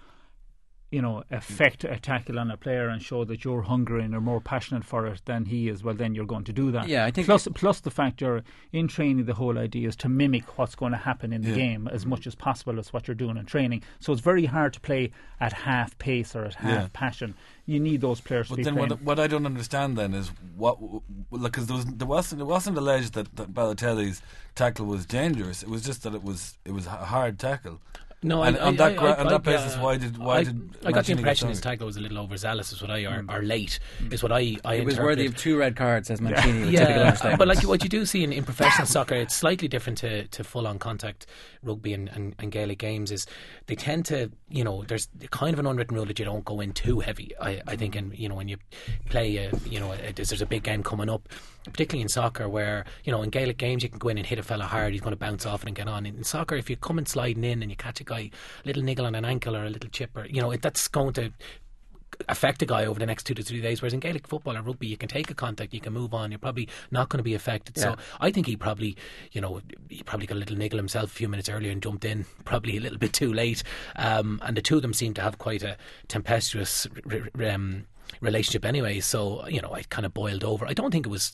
[0.90, 4.20] you know, affect a tackle on a player and show that you're hungry and are
[4.20, 6.88] more passionate for it than he is, well, then you're going to do that.
[6.88, 10.08] Yeah, I think- Plus, plus the fact you're in training, the whole idea is to
[10.08, 11.54] mimic what's going to happen in the Yeah.
[11.56, 13.82] game as much as possible as what you're doing in training.
[14.00, 16.88] So it's very hard to play at half pace or at half Yeah.
[16.92, 17.34] passion.
[17.66, 20.76] You need those players to But then what, what I don't understand then is what
[21.40, 24.22] because there was there wasn't it wasn't alleged that, that Balotelli's
[24.56, 25.62] tackle was dangerous.
[25.62, 27.80] It was just that it was it was a hard tackle.
[28.22, 29.96] No, and I, on I, that I, gra- I, on I, that basis, uh, why
[29.96, 31.76] did why I, did I got the impression his sorry?
[31.76, 33.78] tackle was a little overzealous, is what I or, or late,
[34.10, 36.60] is what I I It was worthy of two red cards, says Mancini.
[36.60, 39.68] with typical Yeah, but like what you do see in, in professional soccer, it's slightly
[39.68, 41.26] different to, to full on contact
[41.62, 43.10] rugby and, and, and Gaelic games.
[43.10, 43.26] Is
[43.66, 46.60] they tend to, you know, there's kind of an unwritten rule that you don't go
[46.60, 47.32] in too heavy.
[47.40, 48.58] I, I think, and you know, when you
[49.08, 51.26] play, a, you know, a, there's a big game coming up,
[51.64, 54.38] particularly in soccer, where you know, in Gaelic games you can go in and hit
[54.38, 56.04] a fella hard, he's going to bounce off it and get on.
[56.04, 58.30] In, in soccer, if you come in sliding in and you catch a guy,
[58.64, 60.88] a little niggle on an ankle or a little chip, or you know, it, that's
[60.88, 61.32] going to
[62.28, 63.80] affect a guy over the next two to three days.
[63.80, 66.30] Whereas in Gaelic football or rugby, you can take a contact, you can move on.
[66.30, 67.76] You're probably not going to be affected.
[67.76, 67.82] Yeah.
[67.82, 68.96] So I think he probably,
[69.32, 72.04] you know, he probably got a little niggle himself a few minutes earlier and jumped
[72.04, 73.62] in, probably a little bit too late.
[73.96, 75.76] Um, and the two of them seem to have quite a
[76.08, 77.86] tempestuous r- r- um,
[78.20, 79.00] relationship anyway.
[79.00, 80.66] So you know, I kind of boiled over.
[80.66, 81.32] I don't think it was.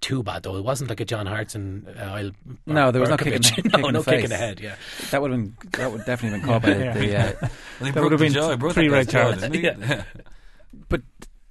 [0.00, 0.56] Too bad though.
[0.56, 1.86] It wasn't like a John Hartson.
[1.98, 2.30] Uh, I'll,
[2.66, 3.54] No, there was no kick in, Berkovic.
[3.54, 4.24] kick no, no the kick face.
[4.24, 4.60] in the head.
[4.60, 4.76] Yeah,
[5.10, 6.92] that would have been that would definitely been caught by Yeah.
[6.94, 7.16] the.
[7.16, 7.48] Uh,
[7.80, 9.46] Well, That would have been jaw, three red cards.
[9.52, 10.04] Yeah.
[10.88, 11.02] but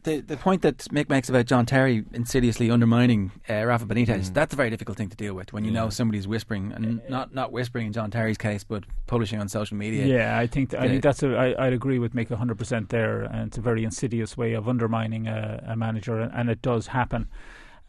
[0.03, 4.53] the the point that Mick makes about John Terry insidiously undermining uh, Rafa Benitez, that's
[4.53, 7.51] a very difficult thing to deal with when you know somebody's whispering and not not
[7.51, 10.05] whispering in John Terry's case, but publishing on social media.
[10.05, 13.23] Yeah, I think I think that's a, I, I'd agree with Mick hundred percent there,
[13.23, 16.87] and it's a very insidious way of undermining a, a manager, and, and it does
[16.87, 17.27] happen.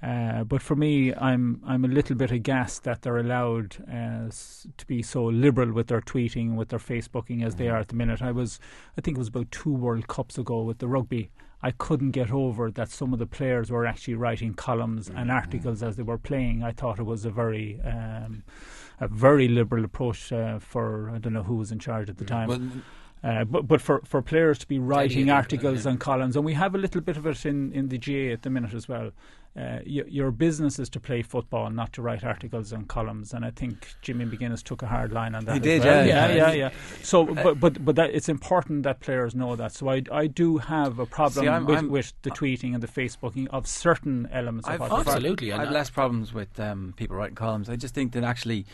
[0.01, 4.67] Uh, but for me, I'm I'm a little bit aghast that they're allowed uh, s-
[4.77, 7.97] to be so liberal with their tweeting, with their Facebooking as they are at the
[7.97, 8.23] minute.
[8.23, 8.61] I was,
[8.97, 11.31] I think it was about two World Cups ago with the rugby.
[11.65, 15.83] I couldn't get over that some of the players were actually writing columns and articles
[15.83, 16.63] as they were playing.
[16.63, 18.45] I thought it was a very um,
[19.01, 22.25] a very liberal approach uh, for I don't know who was in charge at the
[22.25, 22.49] time.
[22.49, 22.61] Well,
[23.21, 26.77] Uh, but but for, for players to be writing articles and columns, and we have
[26.77, 29.11] a little bit of it in, in the GAA at the minute as well.
[29.57, 33.33] Uh, y- your business is to play football, not to write articles and columns.
[33.33, 35.55] And I think Jimmy McGuinness took a hard line on that.
[35.55, 36.07] He did, well.
[36.07, 36.47] yeah, yeah, yeah.
[36.49, 36.71] yeah, yeah.
[37.03, 39.73] So, but but but that, it's important that players know that.
[39.73, 42.83] So I I do have a problem See, I'm- with, I'm- with the tweeting and
[42.83, 45.11] the Facebooking of certain elements of I've, what they do.
[45.11, 47.69] absolutely, I've less problems with um, people writing columns.
[47.69, 48.65] I just think that actually,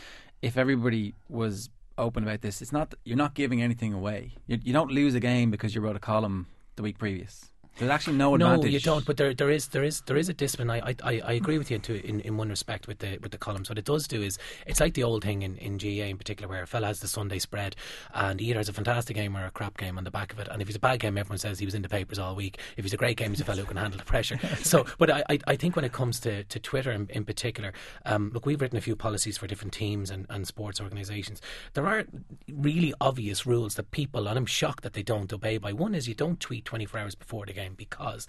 [0.43, 4.33] if everybody was open about this, it's not you're not giving anything away.
[4.45, 7.49] You, you don't lose a game because you wrote a column the week previous.
[7.77, 8.63] There's actually no advantage.
[8.63, 9.05] No, you don't.
[9.05, 10.69] But there, there is, there is, there is a discipline.
[10.69, 13.37] I, I, I agree with you to, in, in one respect with the with the
[13.37, 13.69] columns.
[13.69, 16.47] What it does do is, it's like the old thing in, in GAA in particular,
[16.47, 17.75] where a fella has the Sunday spread,
[18.13, 20.39] and he either has a fantastic game or a crap game on the back of
[20.39, 20.47] it.
[20.49, 22.59] And if he's a bad game, everyone says he was in the papers all week.
[22.77, 24.39] If he's a great game, he's a fellow who can handle the pressure.
[24.65, 27.71] So, but I, I, I think when it comes to, to Twitter in, in particular,
[28.05, 31.41] um, look, we've written a few policies for different teams and, and sports organisations.
[31.73, 32.05] There are
[32.51, 35.73] really obvious rules that people, and I'm shocked that they don't obey by.
[35.73, 38.27] One is you don't tweet 24 hours before the game because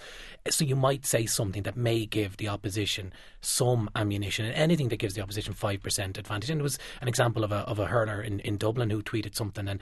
[0.49, 4.97] so you might say something that may give the opposition some ammunition and anything that
[4.97, 6.51] gives the opposition 5% advantage.
[6.51, 9.35] And it was an example of a, of a hurler in, in Dublin who tweeted
[9.35, 9.81] something and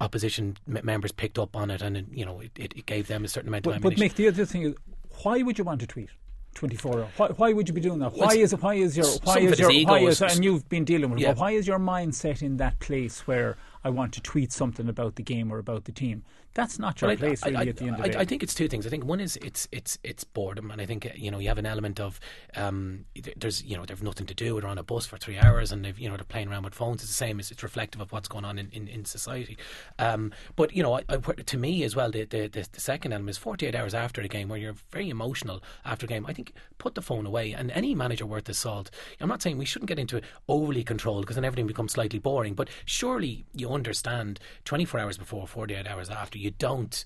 [0.00, 3.24] opposition m- members picked up on it and it, you know it, it, gave them
[3.24, 4.14] a certain amount of But, but ammunition.
[4.14, 4.74] Mick, the other thing is,
[5.22, 6.10] why would you want to tweet?
[6.54, 7.08] 24 hour.
[7.16, 8.12] Why, why would you be doing that?
[8.12, 11.18] Why is why is your why is your why is and you've been dealing with
[11.20, 11.32] it, Yeah.
[11.32, 15.16] but why is your mindset in that place where I want to tweet something about
[15.16, 16.24] the game or about the team?
[16.54, 18.18] That's not your Well, I- place I, really I, at the end of the day.
[18.18, 18.86] I think it's two things.
[18.86, 21.58] I think one is it's it's it's boredom, and I think you know you have
[21.58, 22.20] an element of
[22.56, 24.60] um, there's you know they've nothing to do.
[24.60, 26.74] They're on a bus for three hours, and they've you know they're playing around with
[26.74, 27.02] phones.
[27.02, 29.56] It's the same as it's reflective of what's going on in, in, in society.
[29.98, 33.12] Um, but you know, I, I, to me as well, the, the the the second
[33.12, 36.26] element is 48 hours after a game where you're very emotional after a game.
[36.26, 38.90] I think put the phone away, and any manager worth his salt.
[39.20, 42.18] I'm not saying we shouldn't get into it overly controlled because then everything becomes slightly
[42.18, 42.54] boring.
[42.54, 47.04] But surely you understand 24 hours before, 48 hours after, you don't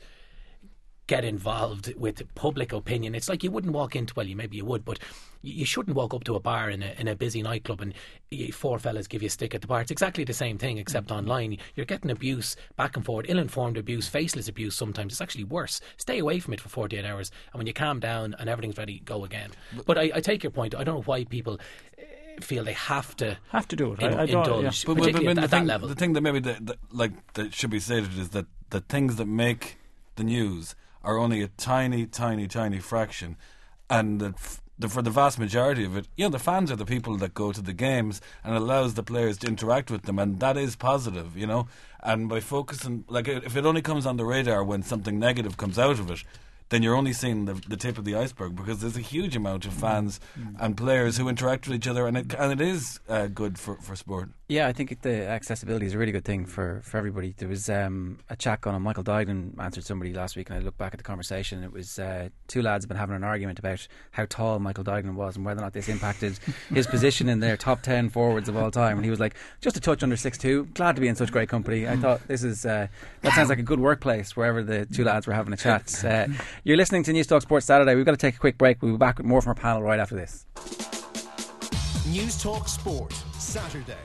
[1.06, 3.14] get involved with public opinion.
[3.14, 4.98] It's like you wouldn't walk into well, you maybe you would, but
[5.40, 7.94] you shouldn't walk up to a bar in a in a busy nightclub and
[8.52, 9.80] four fellas give you a stick at the bar.
[9.80, 11.58] It's exactly the same thing, except online.
[11.76, 14.74] You're getting abuse back and forth, ill-informed abuse, faceless abuse.
[14.74, 15.80] Sometimes it's actually worse.
[15.96, 18.98] Stay away from it for 48 hours, and when you calm down and everything's ready,
[19.04, 19.50] go again.
[19.86, 20.74] But I, I take your point.
[20.74, 21.60] I don't know why people
[21.98, 22.02] eh,
[22.40, 24.00] feel they have to have to do it.
[24.00, 24.38] in- I, I don't, yeah.
[24.56, 25.88] indulge, But, but, but particularly the at, at that thing, level.
[25.88, 29.16] the thing that maybe the, the, like that should be stated is that the things
[29.16, 29.78] that make
[30.16, 30.74] the news
[31.04, 33.36] are only a tiny, tiny, tiny fraction,
[33.88, 36.76] and that f- the, for the vast majority of it, you know, the fans are
[36.76, 40.18] the people that go to the games and allows the players to interact with them,
[40.18, 41.68] and that is positive, you know.
[42.02, 45.78] And by focusing, like, if it only comes on the radar when something negative comes
[45.78, 46.24] out of it,
[46.68, 49.64] then you're only seeing the, the tip of the iceberg because there's a huge amount
[49.66, 50.20] of fans
[50.58, 53.76] and players who interact with each other, and it, and it is uh, good for,
[53.76, 54.30] for sport.
[54.48, 57.34] Yeah, I think the accessibility is a really good thing for, for everybody.
[57.36, 58.82] There was um, a chat going on.
[58.82, 61.64] Michael Duignan answered somebody last week, and I looked back at the conversation.
[61.64, 65.14] It was uh, two lads have been having an argument about how tall Michael Duignan
[65.14, 66.38] was and whether or not this impacted
[66.72, 68.98] his position in their top ten forwards of all time.
[68.98, 70.66] And he was like, just a touch under six two.
[70.74, 71.88] Glad to be in such great company.
[71.88, 72.86] I thought this is uh,
[73.22, 75.92] that sounds like a good workplace wherever the two lads were having a chat.
[76.06, 76.28] Uh,
[76.62, 77.96] you're listening to Newstalk Sports Saturday.
[77.96, 78.80] We've got to take a quick break.
[78.80, 80.46] We'll be back with more from our panel right after this.
[82.06, 83.96] Newstalk Sport, Saturday.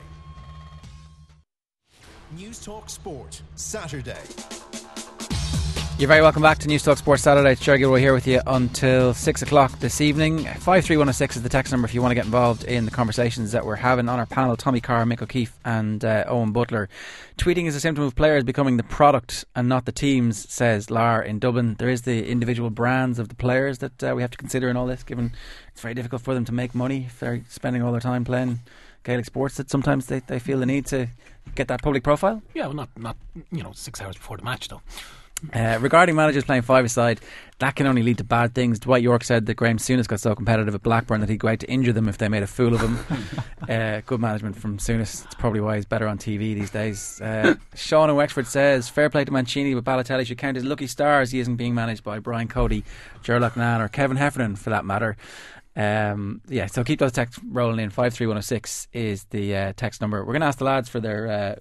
[2.38, 4.22] Newstalk Sport, Saturday.
[5.98, 7.52] You're very welcome back to Newstalk Sports Saturday.
[7.52, 10.38] It's Ger Gilroy here with you until 6 o'clock this evening.
[10.38, 13.66] 53106 is the text number if you want to get involved in the conversations that
[13.66, 14.56] we're having on our panel.
[14.56, 16.88] Tommy Carr, Mick O'Keefe, and uh, Eoin Butler.
[17.38, 21.22] Tweeting is a symptom of players becoming the product and not the teams, says Lar
[21.22, 21.76] in Dublin.
[21.80, 24.78] There is the individual brands of the players that uh, we have to consider in
[24.78, 25.34] all this, given
[25.74, 28.62] it's very difficult for them to make money if they're spending all their time playing
[29.04, 31.08] Gaelic sports, that sometimes they, they feel the need to
[31.56, 32.42] get that public profile.
[32.54, 33.18] Yeah, well, not, not
[33.52, 34.82] you know, six hours before the match, though.
[35.54, 37.20] Uh, regarding managers playing five-a-side,
[37.60, 38.80] that can only lead to bad things.
[38.80, 41.60] Dwight Yorke said that Graham Souness got so competitive at Blackburn that he'd go out
[41.60, 43.00] to injure them if they made a fool of him.
[43.70, 45.26] uh, good management from Souness.
[45.26, 47.20] It's probably why he's better on TV these days.
[47.22, 50.88] Uh, Sean in Wexford says, fair play to Mancini, but Balotelli should count his lucky
[50.88, 52.84] stars he isn't being managed by Brian Cody,
[53.24, 55.18] Ger Loughnane or Kevin Heffernan for that matter.
[55.76, 57.90] Um, yeah, so keep those texts rolling in.
[57.90, 60.20] 53106 is the uh, text number.
[60.20, 61.56] We're going to ask the lads for their, uh,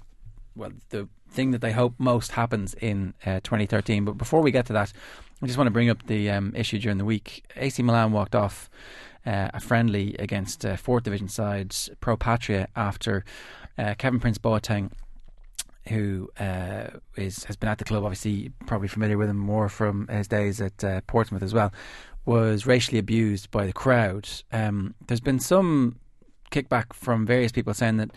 [0.57, 4.05] well, the thing that they hope most happens in uh, 2013.
[4.05, 4.92] But before we get to that,
[5.42, 7.44] I just want to bring up the um, issue during the week.
[7.57, 8.68] AC Milan walked off
[9.25, 13.25] uh, a friendly against uh, fourth division sides Pro Patria after
[13.79, 14.90] uh, Kevin Prince Boateng.
[15.90, 18.05] Who uh, is has been at the club?
[18.05, 21.72] Obviously, probably familiar with him more from his days at uh, Portsmouth as well.
[22.24, 24.29] Was racially abused by the crowd.
[24.53, 25.96] Um, there's been some
[26.50, 28.11] kickback from various people saying that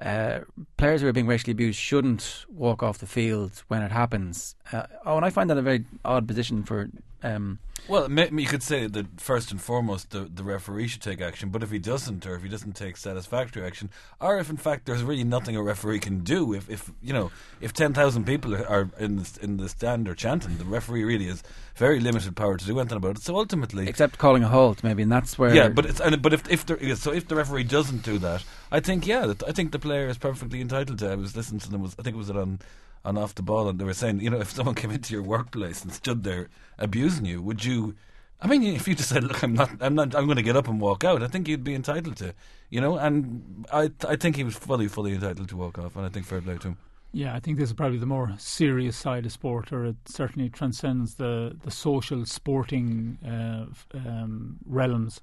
[0.00, 0.40] uh,
[0.76, 4.54] players who are being racially abused shouldn't walk off the field when it happens.
[4.72, 6.88] Uh, oh, and I find that a very odd position for.
[7.20, 7.58] Um,
[7.88, 11.48] well, you could say that first and foremost, the, the referee should take action.
[11.48, 14.84] But if he doesn't, or if he doesn't take satisfactory action, or if in fact
[14.86, 18.54] there's really nothing a referee can do, if, if you know, if ten thousand people
[18.54, 21.42] are in the, in the stand or chanting, the referee really has
[21.76, 23.22] very limited power to do anything about it.
[23.22, 25.54] So ultimately, except calling a halt, maybe, and that's where.
[25.54, 28.44] Yeah, but it's and, but if if there, so if the referee doesn't do that,
[28.70, 31.10] I think yeah, I think the player is perfectly entitled to.
[31.10, 31.82] I was listening to them.
[31.82, 32.60] Was I think it was on
[33.04, 35.22] on off the ball, and they were saying, you know, if someone came into your
[35.22, 37.94] workplace and stood there abusing you, would you?
[38.40, 40.56] I mean, if you just said, "Look, I'm not, I'm not, I'm going to get
[40.56, 42.34] up and walk out," I think you'd be entitled to,
[42.70, 42.96] you know.
[42.96, 46.26] And I, I think he was fully, fully entitled to walk off, and I think
[46.26, 46.76] fair play to him.
[47.12, 50.50] Yeah, I think this is probably the more serious side of sport, or it certainly
[50.50, 55.20] transcends the the social sporting uh, um, realms.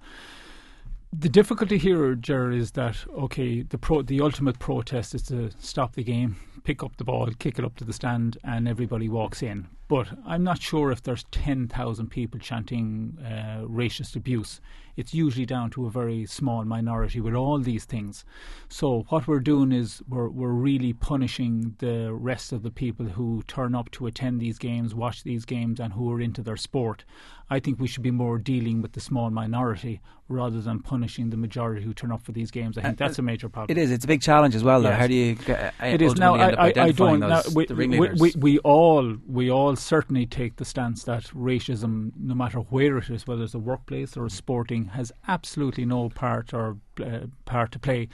[1.14, 5.94] The difficulty here, Ger, is that okay, the pro, the ultimate protest is to stop
[5.94, 9.42] the game, pick up the ball, kick it up to the stand, and everybody walks
[9.42, 9.68] in.
[9.88, 14.60] But I'm not sure if there's 10,000 people chanting uh, racist abuse.
[14.98, 18.24] It's usually down to a very small minority with all these things.
[18.70, 23.44] So what we're doing is we're we're really punishing the rest of the people who
[23.48, 27.04] turn up to attend these games, watch these games, and who are into their sport.
[27.50, 31.38] I think we should be more dealing with the small minority rather than punishing the
[31.38, 32.78] majority who turn up for these games.
[32.78, 33.78] I think that's a major problem.
[33.78, 33.92] It is.
[33.92, 34.90] It's a big challenge as well, though.
[34.90, 35.00] Yes.
[35.00, 35.38] How do you?
[35.48, 36.36] Uh, it is now.
[36.36, 37.20] I, I, I don't.
[37.20, 41.24] Those, now, we, the we, we, we all we all certainly take the stance that
[41.26, 45.86] racism, no matter where it is, whether it's a workplace or a sporting, has absolutely
[45.86, 48.08] no part or uh, part to play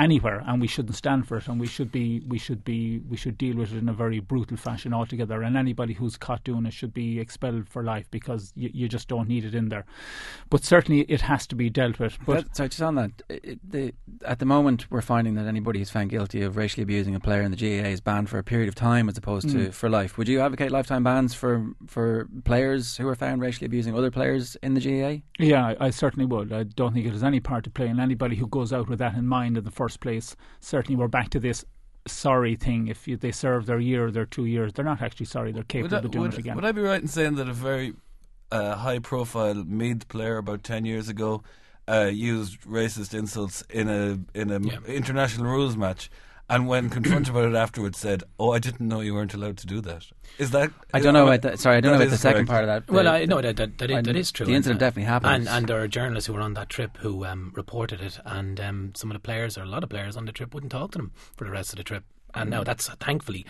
[0.00, 1.46] anywhere, and we shouldn't stand for it.
[1.46, 4.18] And we should be, we should be, we should deal with it in a very
[4.18, 5.42] brutal fashion altogether.
[5.42, 9.06] And anybody who's caught doing it should be expelled for life because you, you just
[9.08, 9.84] don't need it in there.
[10.48, 12.18] But certainly, it has to be dealt with.
[12.26, 13.92] But that, so just on that, it, the,
[14.24, 17.42] at the moment, we're finding that anybody who's found guilty of racially abusing a player
[17.42, 19.74] in the GAA is banned for a period of time as opposed to Mm.
[19.74, 20.16] for life.
[20.16, 24.56] Would you advocate lifetime bans for for players who are found racially abusing other players
[24.62, 25.22] in the GAA?
[25.38, 26.52] Yeah, I, I certainly would.
[26.52, 28.98] I don't think it has any part to play, and anybody who goes out with
[29.00, 31.64] that in mind in the first place, certainly we're back to this
[32.06, 32.88] sorry thing.
[32.88, 35.52] If you, they serve their year their two years, they're not actually sorry.
[35.52, 36.54] They're capable Would I, of doing would, it again.
[36.56, 37.94] would I be right in saying that a very
[38.52, 41.42] uh, high-profile Meath player about ten years ago
[41.88, 44.78] uh, used racist insults in a in a Yeah.
[44.86, 46.10] international rules match,
[46.50, 49.66] and when confronted about it afterwards, said, "Oh, I didn't know you weren't allowed to
[49.66, 50.04] do that."
[50.38, 50.70] Is that?
[50.92, 51.58] I don't know about that.
[51.60, 52.50] Sorry, I don't know That about the second correct.
[52.50, 52.92] part of that.
[52.92, 54.44] Well, The- I know that that, that, that is true.
[54.46, 55.34] The incident And, uh, definitely happened.
[55.34, 58.60] And, and there are journalists who were on that trip who um, reported it, and
[58.60, 60.92] um, some of the players, or a lot of players on the trip, wouldn't talk
[60.92, 62.04] to them for the rest of the trip.
[62.34, 62.52] And Mm.
[62.52, 63.46] now that's thankfully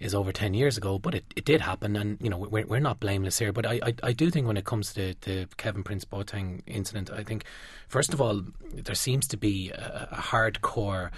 [0.00, 2.80] is over 10 years ago, but it, it did happen, and you know we're, we're
[2.80, 3.52] not blameless here.
[3.52, 7.08] But I, I, I do think when it comes to the Kevin Prince Boateng incident,
[7.10, 7.44] I think
[7.86, 8.42] first of all
[8.74, 11.10] there seems to be a, a hardcore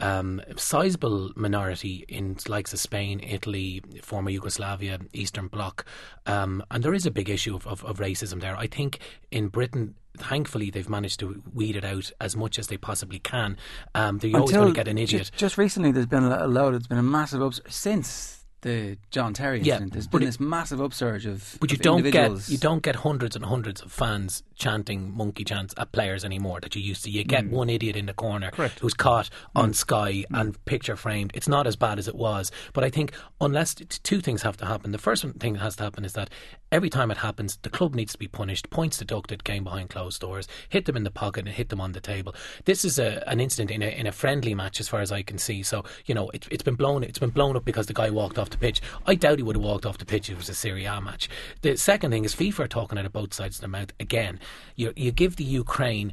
[0.00, 5.84] um, sizable minority in likes of Spain, Italy, former Yugoslavia, Eastern Bloc,
[6.26, 8.56] um, and there is a big issue of, of, of racism there.
[8.56, 8.98] I think
[9.30, 9.94] in Britain.
[10.16, 13.56] Thankfully, they've managed to weed it out as much as they possibly can.
[13.94, 15.20] Um, they're always going to get an idiot.
[15.20, 16.74] Just, just recently, there's been a load.
[16.74, 19.92] It's been a massive upsurge since the John Terry Yeah, incident.
[19.92, 21.56] There's but been it- this massive upsurge of.
[21.60, 25.44] But you of don't get you don't get hundreds and hundreds of fans chanting monkey
[25.44, 27.10] chants at players anymore that you used to.
[27.10, 27.50] You get Mm.
[27.50, 28.80] one idiot in the corner Correct.
[28.80, 29.60] who's caught Mm.
[29.62, 31.30] on Sky and picture framed.
[31.34, 32.50] It's not as bad as it was.
[32.72, 34.90] But I think unless two things have to happen.
[34.90, 36.28] The first thing that has to happen is that
[36.72, 38.68] every time it happens, the club needs to be punished.
[38.70, 40.48] Points deducted, game behind closed doors.
[40.68, 42.34] Hit them in the pocket and hit them on the table.
[42.64, 45.22] This is a, an incident in a in a friendly match, as far as I
[45.22, 45.62] can see.
[45.62, 47.04] So you know it, it's been blown.
[47.04, 48.80] It's been blown up because the guy walked off the pitch.
[49.06, 51.00] I doubt he would have walked off the pitch if it was a Serie A
[51.00, 51.28] match.
[51.62, 54.40] The second thing is FIFA are talking out of both sides of their mouth again.
[54.76, 56.12] You you give the Ukraine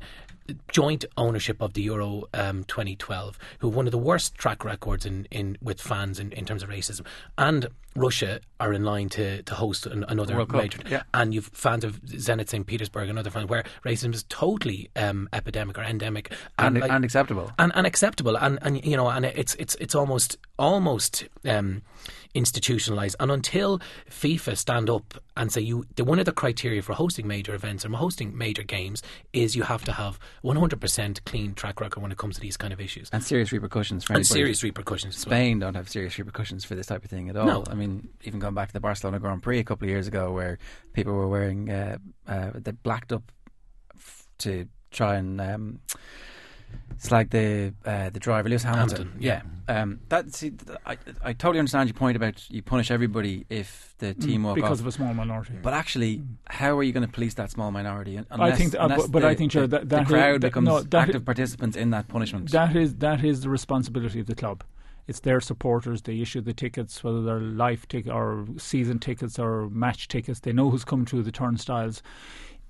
[0.71, 5.03] joint ownership of the Euro um, 2012, who have one of the worst track records
[5.03, 7.01] in, in with fans in, in terms of racism,
[7.39, 10.77] and Russia are in line to, to host an, another World major.
[10.87, 11.01] yeah.
[11.15, 12.67] And you've fans of Zenit St.
[12.67, 17.03] Petersburg and other fans where racism is totally um, epidemic or endemic And- like- and
[17.03, 17.51] acceptable.
[17.57, 21.81] and unacceptable and and you know and it's it's it's almost almost um,
[22.35, 26.93] institutionalized and until FIFA stand up and say you the one of the criteria for
[26.93, 29.01] hosting major events and hosting major games
[29.33, 32.73] is you have to have 100% clean track record when it comes to these kind
[32.73, 34.39] of issues and serious repercussions for And anybody.
[34.39, 35.31] serious repercussions as well.
[35.35, 37.45] Spain don't have serious repercussions for this type of thing at all.
[37.47, 37.63] No.
[37.69, 40.31] I mean, even going back to the Barcelona Grand Prix a couple of years ago,
[40.31, 40.59] where
[40.93, 43.31] people were wearing uh, uh, they blacked up
[43.95, 45.79] f- to try and um,
[46.97, 48.97] slag the uh, the driver Lewis Hamilton.
[48.97, 50.53] Hamilton, yeah, um, that see,
[50.85, 54.55] I I totally understand your point about you punish everybody if the team Mm, walk
[54.55, 54.81] because off.
[54.81, 55.53] of a small minority.
[55.61, 58.17] But actually, how are you going to police that small minority?
[58.17, 60.07] un- I Unless, think, uh, unless but, but the, I think sure the, that, that
[60.07, 62.51] the crowd is, that, becomes no, that active participants in that punishment.
[62.51, 64.63] That is that is the responsibility of the club.
[65.07, 66.01] It's their supporters.
[66.01, 70.39] They issue the tickets, whether they're life ticket or season tickets or match tickets.
[70.39, 72.01] They know who's come through the turnstiles.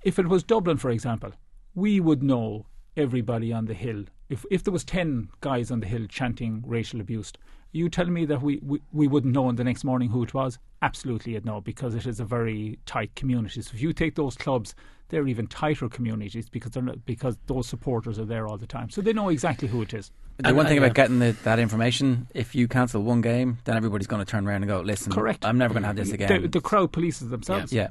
[0.02, 1.32] If it was Dublin, for example,
[1.74, 2.66] we would know
[2.96, 4.04] everybody on the hill.
[4.28, 7.32] If if there was ten guys on the hill chanting racial abuse,
[7.72, 10.34] you tell me that we, we, we wouldn't know on the next morning who it
[10.34, 10.58] was?
[10.82, 13.60] Absolutely, you'd know because it is a very tight community.
[13.62, 14.74] So if you take those clubs,
[15.08, 18.90] they're even tighter communities because they're not, because those supporters are there all the time,
[18.90, 20.10] so they know exactly who it is.
[20.38, 24.06] The one thing about getting the, that information, if you cancel one game, then everybody's
[24.06, 25.46] going to turn around and go, "Listen, Correct.
[25.46, 27.72] I'm never going to have this again." The, the crowd polices themselves.
[27.72, 27.88] Yeah,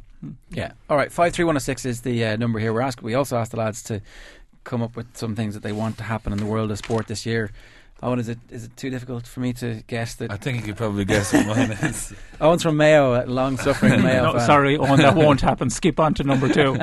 [0.51, 0.73] yeah.
[0.87, 2.71] All right, five three one zero six is the uh, number here.
[2.71, 3.01] We're asked.
[3.01, 3.99] We also asked the lads to
[4.65, 7.07] come up with some things that they want to happen in the world of sport
[7.07, 7.51] this year.
[8.03, 10.29] Eoin, is it is it too difficult for me to guess that?
[10.29, 12.13] I think you could probably guess what mine is.
[12.41, 14.23] Eoin's from Mayo, a long-suffering Mayo.
[14.25, 14.45] No, fan.
[14.45, 15.69] sorry, Eoin, that won't happen.
[15.69, 16.75] Skip on to number two.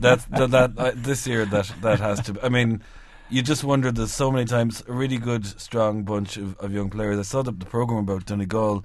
[0.00, 2.32] that that, that uh, this year that that has to.
[2.32, 2.82] Be, I mean,
[3.28, 3.92] you just wonder.
[3.92, 7.18] There's so many times a really good, strong bunch of, of young players.
[7.18, 8.84] I saw the, the program about Donegal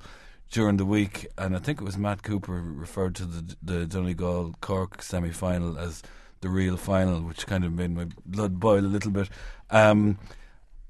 [0.52, 4.54] during the week, and I think it was Matt Cooper referred to the the Donegal
[4.62, 6.04] Cork semi final as
[6.42, 9.30] the real final, which kind of made my blood boil a little bit.
[9.70, 10.18] Um,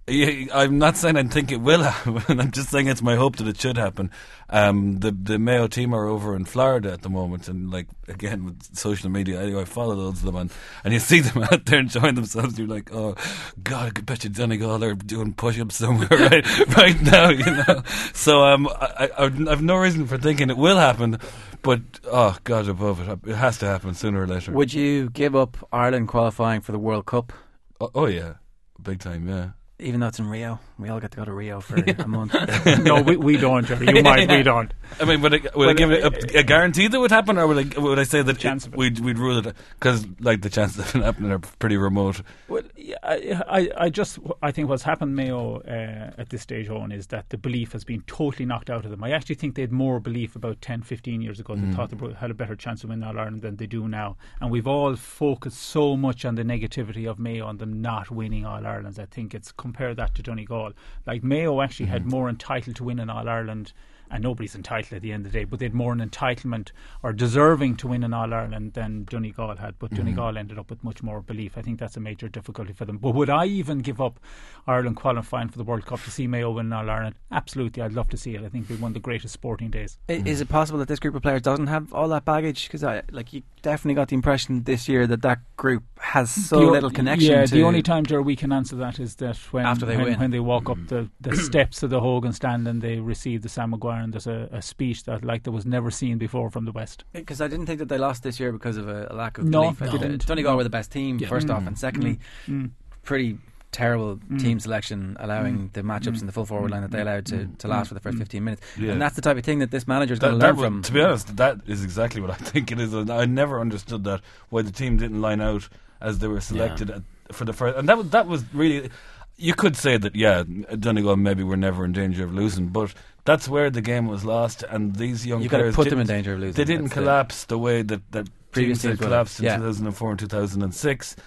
[0.07, 2.39] I'm not saying I think it will happen.
[2.39, 4.11] I'm just saying it's my hope that it should happen.
[4.49, 8.45] Um, the the Mayo team are over in Florida at the moment, and like again
[8.45, 10.51] with social media, anyway, I follow loads of them, and,
[10.83, 12.59] and you see them out there enjoying themselves.
[12.59, 13.15] You're like, oh
[13.63, 17.81] God, I bet you Donegal are doing push-ups somewhere right right now, you know.
[18.13, 21.17] So um, I, I I've no reason for thinking it will happen,
[21.63, 24.51] but oh God above it, it has to happen sooner or later.
[24.51, 27.33] Would you give up Ireland qualifying for the World Cup?
[27.81, 28.35] Oh, oh yeah,
[28.79, 29.49] big time, yeah.
[29.77, 32.33] Even though it's in Rio, we all get to go to Rio for a month.
[32.83, 33.65] no, we, we don't.
[33.67, 33.87] Jerry.
[33.93, 34.73] You might, we don't.
[35.01, 36.01] I mean, would I, would I give it
[36.33, 38.67] a, a guarantee that would happen, or would I, would I say that Chance it,
[38.67, 38.77] of it.
[38.77, 42.21] we'd we'd rule it because like the chances of it happening are pretty remote.
[42.47, 46.69] Well, yeah, I, I, I just, I think what's happened, Mayo, uh, at this stage
[46.69, 49.03] on is that the belief has been totally knocked out of them.
[49.03, 51.53] I actually think they had more belief about 10, 15 years ago.
[51.55, 51.75] They Mm.
[51.75, 54.15] thought they had a better chance of winning All Ireland than they do now.
[54.39, 58.45] And we've all focused so much on the negativity of Mayo and them not winning
[58.45, 58.99] All Irelands.
[58.99, 60.73] I think it's compare that to Donegal.
[61.07, 61.93] Like Mayo actually Mm-hmm.
[61.93, 63.73] had more entitled to win an All Ireland
[64.11, 66.69] and nobody's entitled at the end of the day, but they had more an entitlement
[67.01, 69.73] or deserving to win an All Ireland than Donegal had.
[69.79, 70.03] But Mm-hmm.
[70.15, 71.57] Donegal ended up with much more belief.
[71.57, 72.99] I think that's a major difficulty for them.
[72.99, 74.19] But would I even give up
[74.67, 77.15] Ireland qualifying for the World Cup to see Mayo win an All Ireland?
[77.31, 78.41] Absolutely, I'd love to see it.
[78.43, 79.97] I think it'd be one of the greatest sporting days.
[80.07, 82.67] I- Is it possible that this group of players doesn't have all that baggage?
[82.67, 86.59] Because I like you definitely got the impression this year that that group has so
[86.59, 87.31] The o- little connection.
[87.31, 89.97] Yeah, to the only time, Ger, we can answer that is that when After they
[89.97, 90.19] when, win.
[90.19, 93.49] when they walk up the, the steps of the Hogan stand and they receive the
[93.49, 96.65] Sam Maguire and there's a, a speech that like there was never seen before from
[96.65, 97.03] the West.
[97.13, 99.45] Because I didn't think that they lost this year because of a, a lack of
[99.45, 99.81] No, belief.
[99.81, 100.25] I didn't.
[100.25, 100.57] Donegal No.
[100.57, 101.27] were the best team Yeah.
[101.27, 101.67] first off, Mm.
[101.67, 102.71] and secondly, Mm.
[103.03, 103.37] pretty
[103.75, 104.39] terrible Mm.
[104.41, 105.73] team selection, allowing Mm.
[105.73, 106.21] the matchups Mm.
[106.21, 108.43] in the full forward line that they allowed to, to last for the first fifteen
[108.45, 108.61] minutes.
[108.79, 108.91] Yeah.
[108.93, 110.81] And that's the type of thing that this manager's That- going to learn from.
[110.83, 112.93] To be honest, that is exactly what I think it is.
[112.95, 115.67] I never understood that why the team didn't line out
[116.01, 117.01] as they were selected at,
[117.31, 117.77] for the first.
[117.77, 118.89] And that was that was really.
[119.37, 120.43] You could say that yeah,
[120.79, 122.93] Donegal maybe were never in danger of losing, but
[123.25, 124.63] that's where the game was lost.
[124.69, 126.53] And these young You gotta players put them in danger of losing.
[126.53, 129.57] They didn't collapse the way that that Previous teams collapsed in Yeah.
[129.57, 131.17] 2004 and 2006.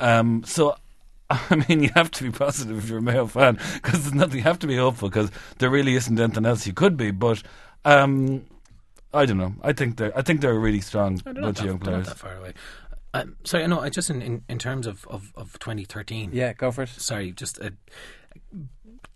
[0.00, 0.74] Um, so.
[1.50, 4.38] I mean, you have to be positive if you're a Mayo fan because there's nothing.
[4.38, 7.12] You have to be hopeful because there really isn't anything else you could be.
[7.12, 7.42] But
[7.84, 8.44] um,
[9.14, 9.54] I don't know.
[9.62, 11.92] I think they're I think they're a really strong They're bunch that, of young they're
[11.92, 12.06] not players.
[12.08, 12.54] that far away.
[13.14, 16.30] Um, sorry, no, I just in, in, in terms of, of, of 2013.
[16.32, 16.90] Yeah, go for it.
[16.90, 17.72] Sorry, just a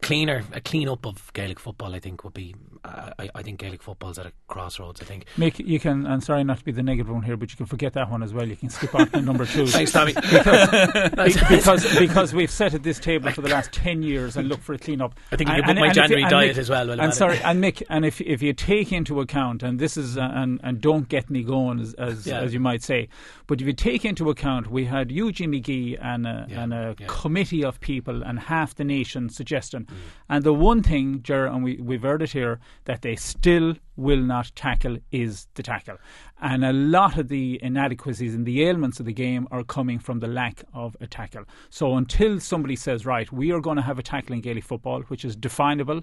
[0.02, 1.94] cleaner, a clean up of Gaelic football.
[1.94, 2.54] I think would be.
[2.84, 5.00] Uh, I, I think Gaelic football's at a crossroads.
[5.00, 5.24] I think.
[5.38, 6.06] Mick, you can.
[6.06, 8.22] I'm sorry not to be the negative one here, but you can forget that one
[8.22, 8.46] as well.
[8.46, 9.66] You can skip on to number two.
[9.68, 10.12] Thanks, Tommy.
[10.14, 14.62] because, because because we've sat at this table for the last ten years and looked
[14.62, 15.14] for a clean up.
[15.32, 17.12] I think you can and- my and if you- January diet Mick- as well I'm
[17.12, 20.60] sorry, and Mick, and if if you take into account, and this is uh, and
[20.62, 22.40] and don't get me going as as, Yeah.
[22.40, 23.08] as you might say,
[23.46, 26.96] but if you take into account, we had Eugene McGee and a, Yeah, and a
[26.98, 27.06] yeah.
[27.08, 29.94] committee of people and half the nation suggesting, Mm.
[30.28, 34.20] and the one thing, Ger, and we we've heard it here that they still will
[34.20, 35.96] not tackle is the tackle,
[36.40, 40.20] and a lot of the inadequacies and the ailments of the game are coming from
[40.20, 41.44] the lack of a tackle.
[41.70, 45.02] So until somebody says, right, we are going to have a tackle in Gaelic football,
[45.02, 46.02] which is definable,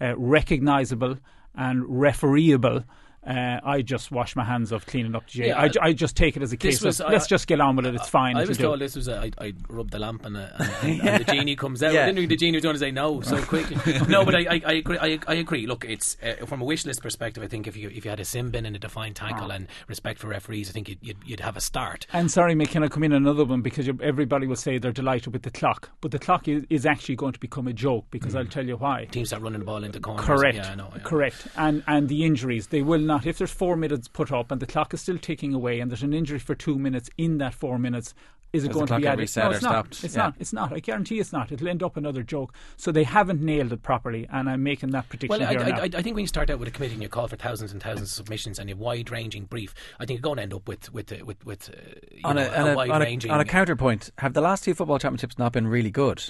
[0.00, 1.18] uh, recognisable,
[1.54, 2.84] and refereeable.
[3.26, 5.48] Uh, I just wash my hands of cleaning up the game.
[5.48, 7.60] Yeah, I, I just take it as a case was- of I- let's just get
[7.60, 7.94] on with it.
[7.94, 8.36] It's fine.
[8.36, 8.76] I was do.
[8.76, 11.56] this was a, I, I rubbed the lamp and, a, and, and, and the genie
[11.56, 11.94] comes out.
[11.94, 12.02] Yeah.
[12.02, 13.76] I didn't think the genie was going to say no so quickly.
[14.08, 14.98] no, but I, I, agree.
[14.98, 15.66] I, I agree.
[15.66, 17.42] Look, it's uh, from a wish list perspective.
[17.42, 19.54] I think if you if you had a sin bin and a defined tackle Ah.
[19.54, 22.06] and respect for referees, I think you'd, you'd, you'd have a start.
[22.12, 24.92] And sorry, Mick, can I come in another one because you- everybody will say they're
[24.92, 28.04] delighted with the clock, but the clock is, is actually going to become a joke
[28.10, 29.06] because I'll tell you why.
[29.06, 30.26] Teams start running the ball into corners.
[30.26, 30.56] Correct.
[30.56, 30.90] Yeah, know.
[30.94, 31.02] yeah.
[31.02, 31.46] Correct.
[31.56, 33.13] And and the injuries, they will not.
[33.24, 36.02] If there's four minutes put up and the clock is still ticking away, and there's
[36.02, 38.14] an injury for two minutes in that four minutes.
[38.52, 39.18] Is it Has the going to be added?
[39.22, 39.70] reset no, or it's not.
[39.70, 40.04] stopped?
[40.04, 40.22] It's Yeah.
[40.22, 40.34] not.
[40.38, 40.72] It's not.
[40.72, 41.50] I guarantee it's not.
[41.50, 42.54] It'll end up another joke.
[42.76, 45.70] So they haven't nailed it properly, and I'm making that prediction Well, I, here I,
[45.70, 45.78] now.
[45.78, 47.72] I, I think when you start out with a committee and you call for thousands
[47.72, 50.68] and thousands of submissions and a wide-ranging brief, I think you're going to end up
[50.68, 53.32] with with uh, with, with uh, on know, a, on, a, on, wide-ranging.
[53.32, 56.22] a, on a counterpoint, have the last two football championships not been really good?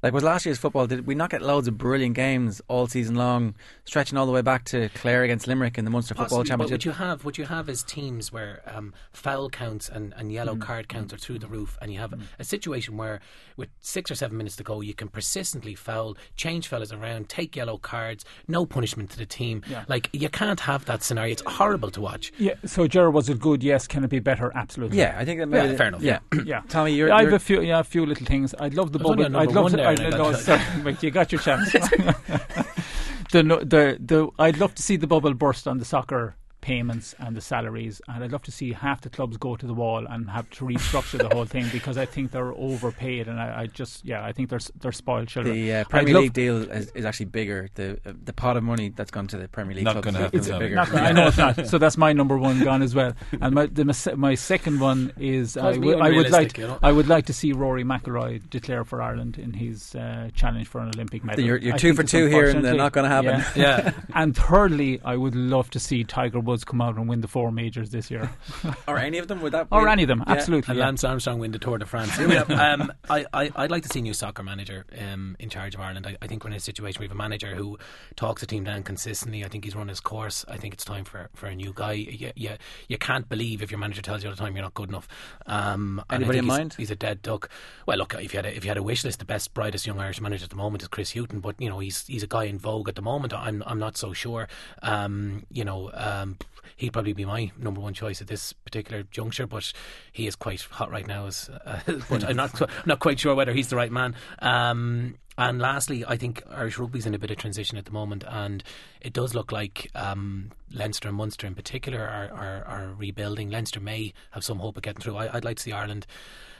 [0.00, 0.86] Like was last year's football?
[0.86, 4.42] Did we not get loads of brilliant games all season long, stretching all the way
[4.42, 6.72] back to Clare against Limerick in the Munster Football Possibly, but Championship?
[6.72, 10.54] what you have, what you have is teams where um, foul counts and, and yellow
[10.54, 10.60] Mm.
[10.60, 13.18] card counts are through the roof, and you have a situation where,
[13.56, 17.56] with six or seven minutes to go, you can persistently foul, change fellas around, take
[17.56, 19.62] yellow cards, no punishment to the team.
[19.68, 19.84] Yeah.
[19.88, 21.32] Like you can't have that scenario.
[21.32, 22.32] It's horrible to watch.
[22.38, 22.54] yeah.
[22.64, 23.64] So, Gerard, was it good?
[23.64, 23.88] Yes.
[23.88, 24.52] Can it be better?
[24.54, 24.98] Absolutely.
[24.98, 26.60] yeah, I think that maybe Yeah, fair enough, Yeah, Yeah.
[26.68, 28.54] Tommy, you're, Yeah, I have you're a few, yeah, a few little things.
[28.60, 29.36] I'd love the I was only bubble.
[29.40, 29.87] I'd love one to.
[29.96, 31.10] There I'd, and I no, sorry, but you.
[31.10, 31.72] Got your chance.
[33.32, 37.36] the, the the I'd love to see the bubble burst on the soccer payments and
[37.36, 40.28] the salaries, and I'd love to see half the clubs go to the wall and
[40.30, 44.04] have to restructure the whole thing because I think they're overpaid, and I, I just
[44.04, 45.54] yeah, I think they're they're spoiled children.
[45.54, 47.68] the uh, I'd Premier League deal is, is actually bigger.
[47.74, 50.18] The uh, the pot of money that's gone to the Premier League Not clubs gonna
[50.18, 50.58] is happen, is Tommy.
[50.64, 50.74] bigger.
[50.76, 51.66] Not gonna- I know it's not.
[51.66, 53.12] So that's my number one gone as well.
[53.40, 56.78] And my the, my, my second one is I Calls would- like you know.
[56.82, 60.80] I would like to see Rory McIlroy declare for Ireland in his uh, challenge for
[60.80, 61.44] an Olympic medal.
[61.44, 63.44] You're- you're two for two here and they're not gonna happen.
[63.54, 63.82] Yeah.
[63.84, 63.92] Yeah.
[64.14, 67.52] and thirdly, I would love to see Tiger Woods come out and win the four
[67.52, 68.30] majors this year,
[68.88, 69.68] or any of them would that?
[69.70, 70.24] or any of them.
[70.26, 70.32] Yeah.
[70.32, 70.72] Absolutely.
[70.72, 70.86] And yeah.
[70.86, 72.18] Lance Armstrong win the Tour de France.
[72.50, 75.80] um, I, I, I'd like to see a new soccer manager um, in charge of
[75.80, 76.06] Ireland.
[76.06, 77.78] I, I think we're in a situation where we have a manager who
[78.16, 79.44] talks the team down consistently.
[79.44, 80.44] I think he's run his course.
[80.48, 81.92] I think it's time for, for a new guy.
[81.92, 82.50] You, you,
[82.88, 85.06] you can't believe if your manager tells you all the time you're not good enough.
[85.46, 86.74] Um, Anybody in he's, mind?
[86.78, 87.50] He's a dead duck.
[87.86, 89.86] Well, look, if you had a, if you had a wish list, the best, brightest
[89.86, 91.40] young Irish manager at the moment is Chris Hughton.
[91.40, 93.34] But you know, he's he's a guy in vogue at the moment.
[93.34, 94.48] I'm I'm not so sure.
[94.82, 96.36] Um, you know, um,
[96.76, 99.46] he'd probably be my number one choice at this particular juncture.
[99.46, 99.72] But
[100.12, 101.26] he is quite hot right now.
[101.26, 104.14] As uh, but I'm not not quite sure whether he's the right man.
[104.38, 108.24] Um, and lastly, I think Irish rugby's in a bit of transition at the moment,
[108.26, 108.64] and
[109.00, 113.48] it does look like um, Leinster and Munster in particular are, are, are, rebuilding.
[113.48, 115.16] Leinster may have some hope of getting through.
[115.16, 116.08] I, would like to see Ireland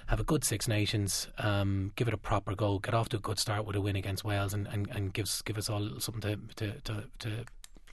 [0.06, 3.20] have a good Six Nations, um, give it a proper go, get off to a
[3.20, 6.20] good start with a win against Wales, and, and, and gives give us all something
[6.20, 7.44] to to, to, to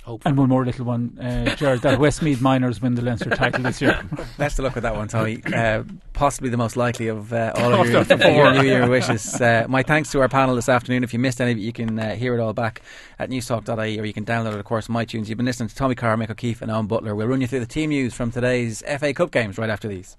[0.05, 0.21] Hope.
[0.23, 3.81] And one more little one, uh, Jared, that Westmeath Minors win the Leinster title this
[3.81, 4.07] year.
[4.37, 5.41] Best of luck with that one, Tommy.
[5.51, 5.81] Uh,
[6.13, 9.41] possibly the most likely of uh, all of your, your, New Year wishes.
[9.41, 11.03] Uh, my thanks to our panel this afternoon.
[11.03, 12.83] If you missed any of it, you can uh, hear it all back
[13.17, 15.27] at newstalk.ie or you can download it, of course, on iTunes.
[15.27, 17.15] You've been listening to Tommy Carr, Mick O'Keefe, and Eoin Butler.
[17.15, 20.17] We'll run you through the team news from today's FA Cup games right after these.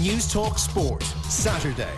[0.00, 1.92] Newstalk Sport, Saturday.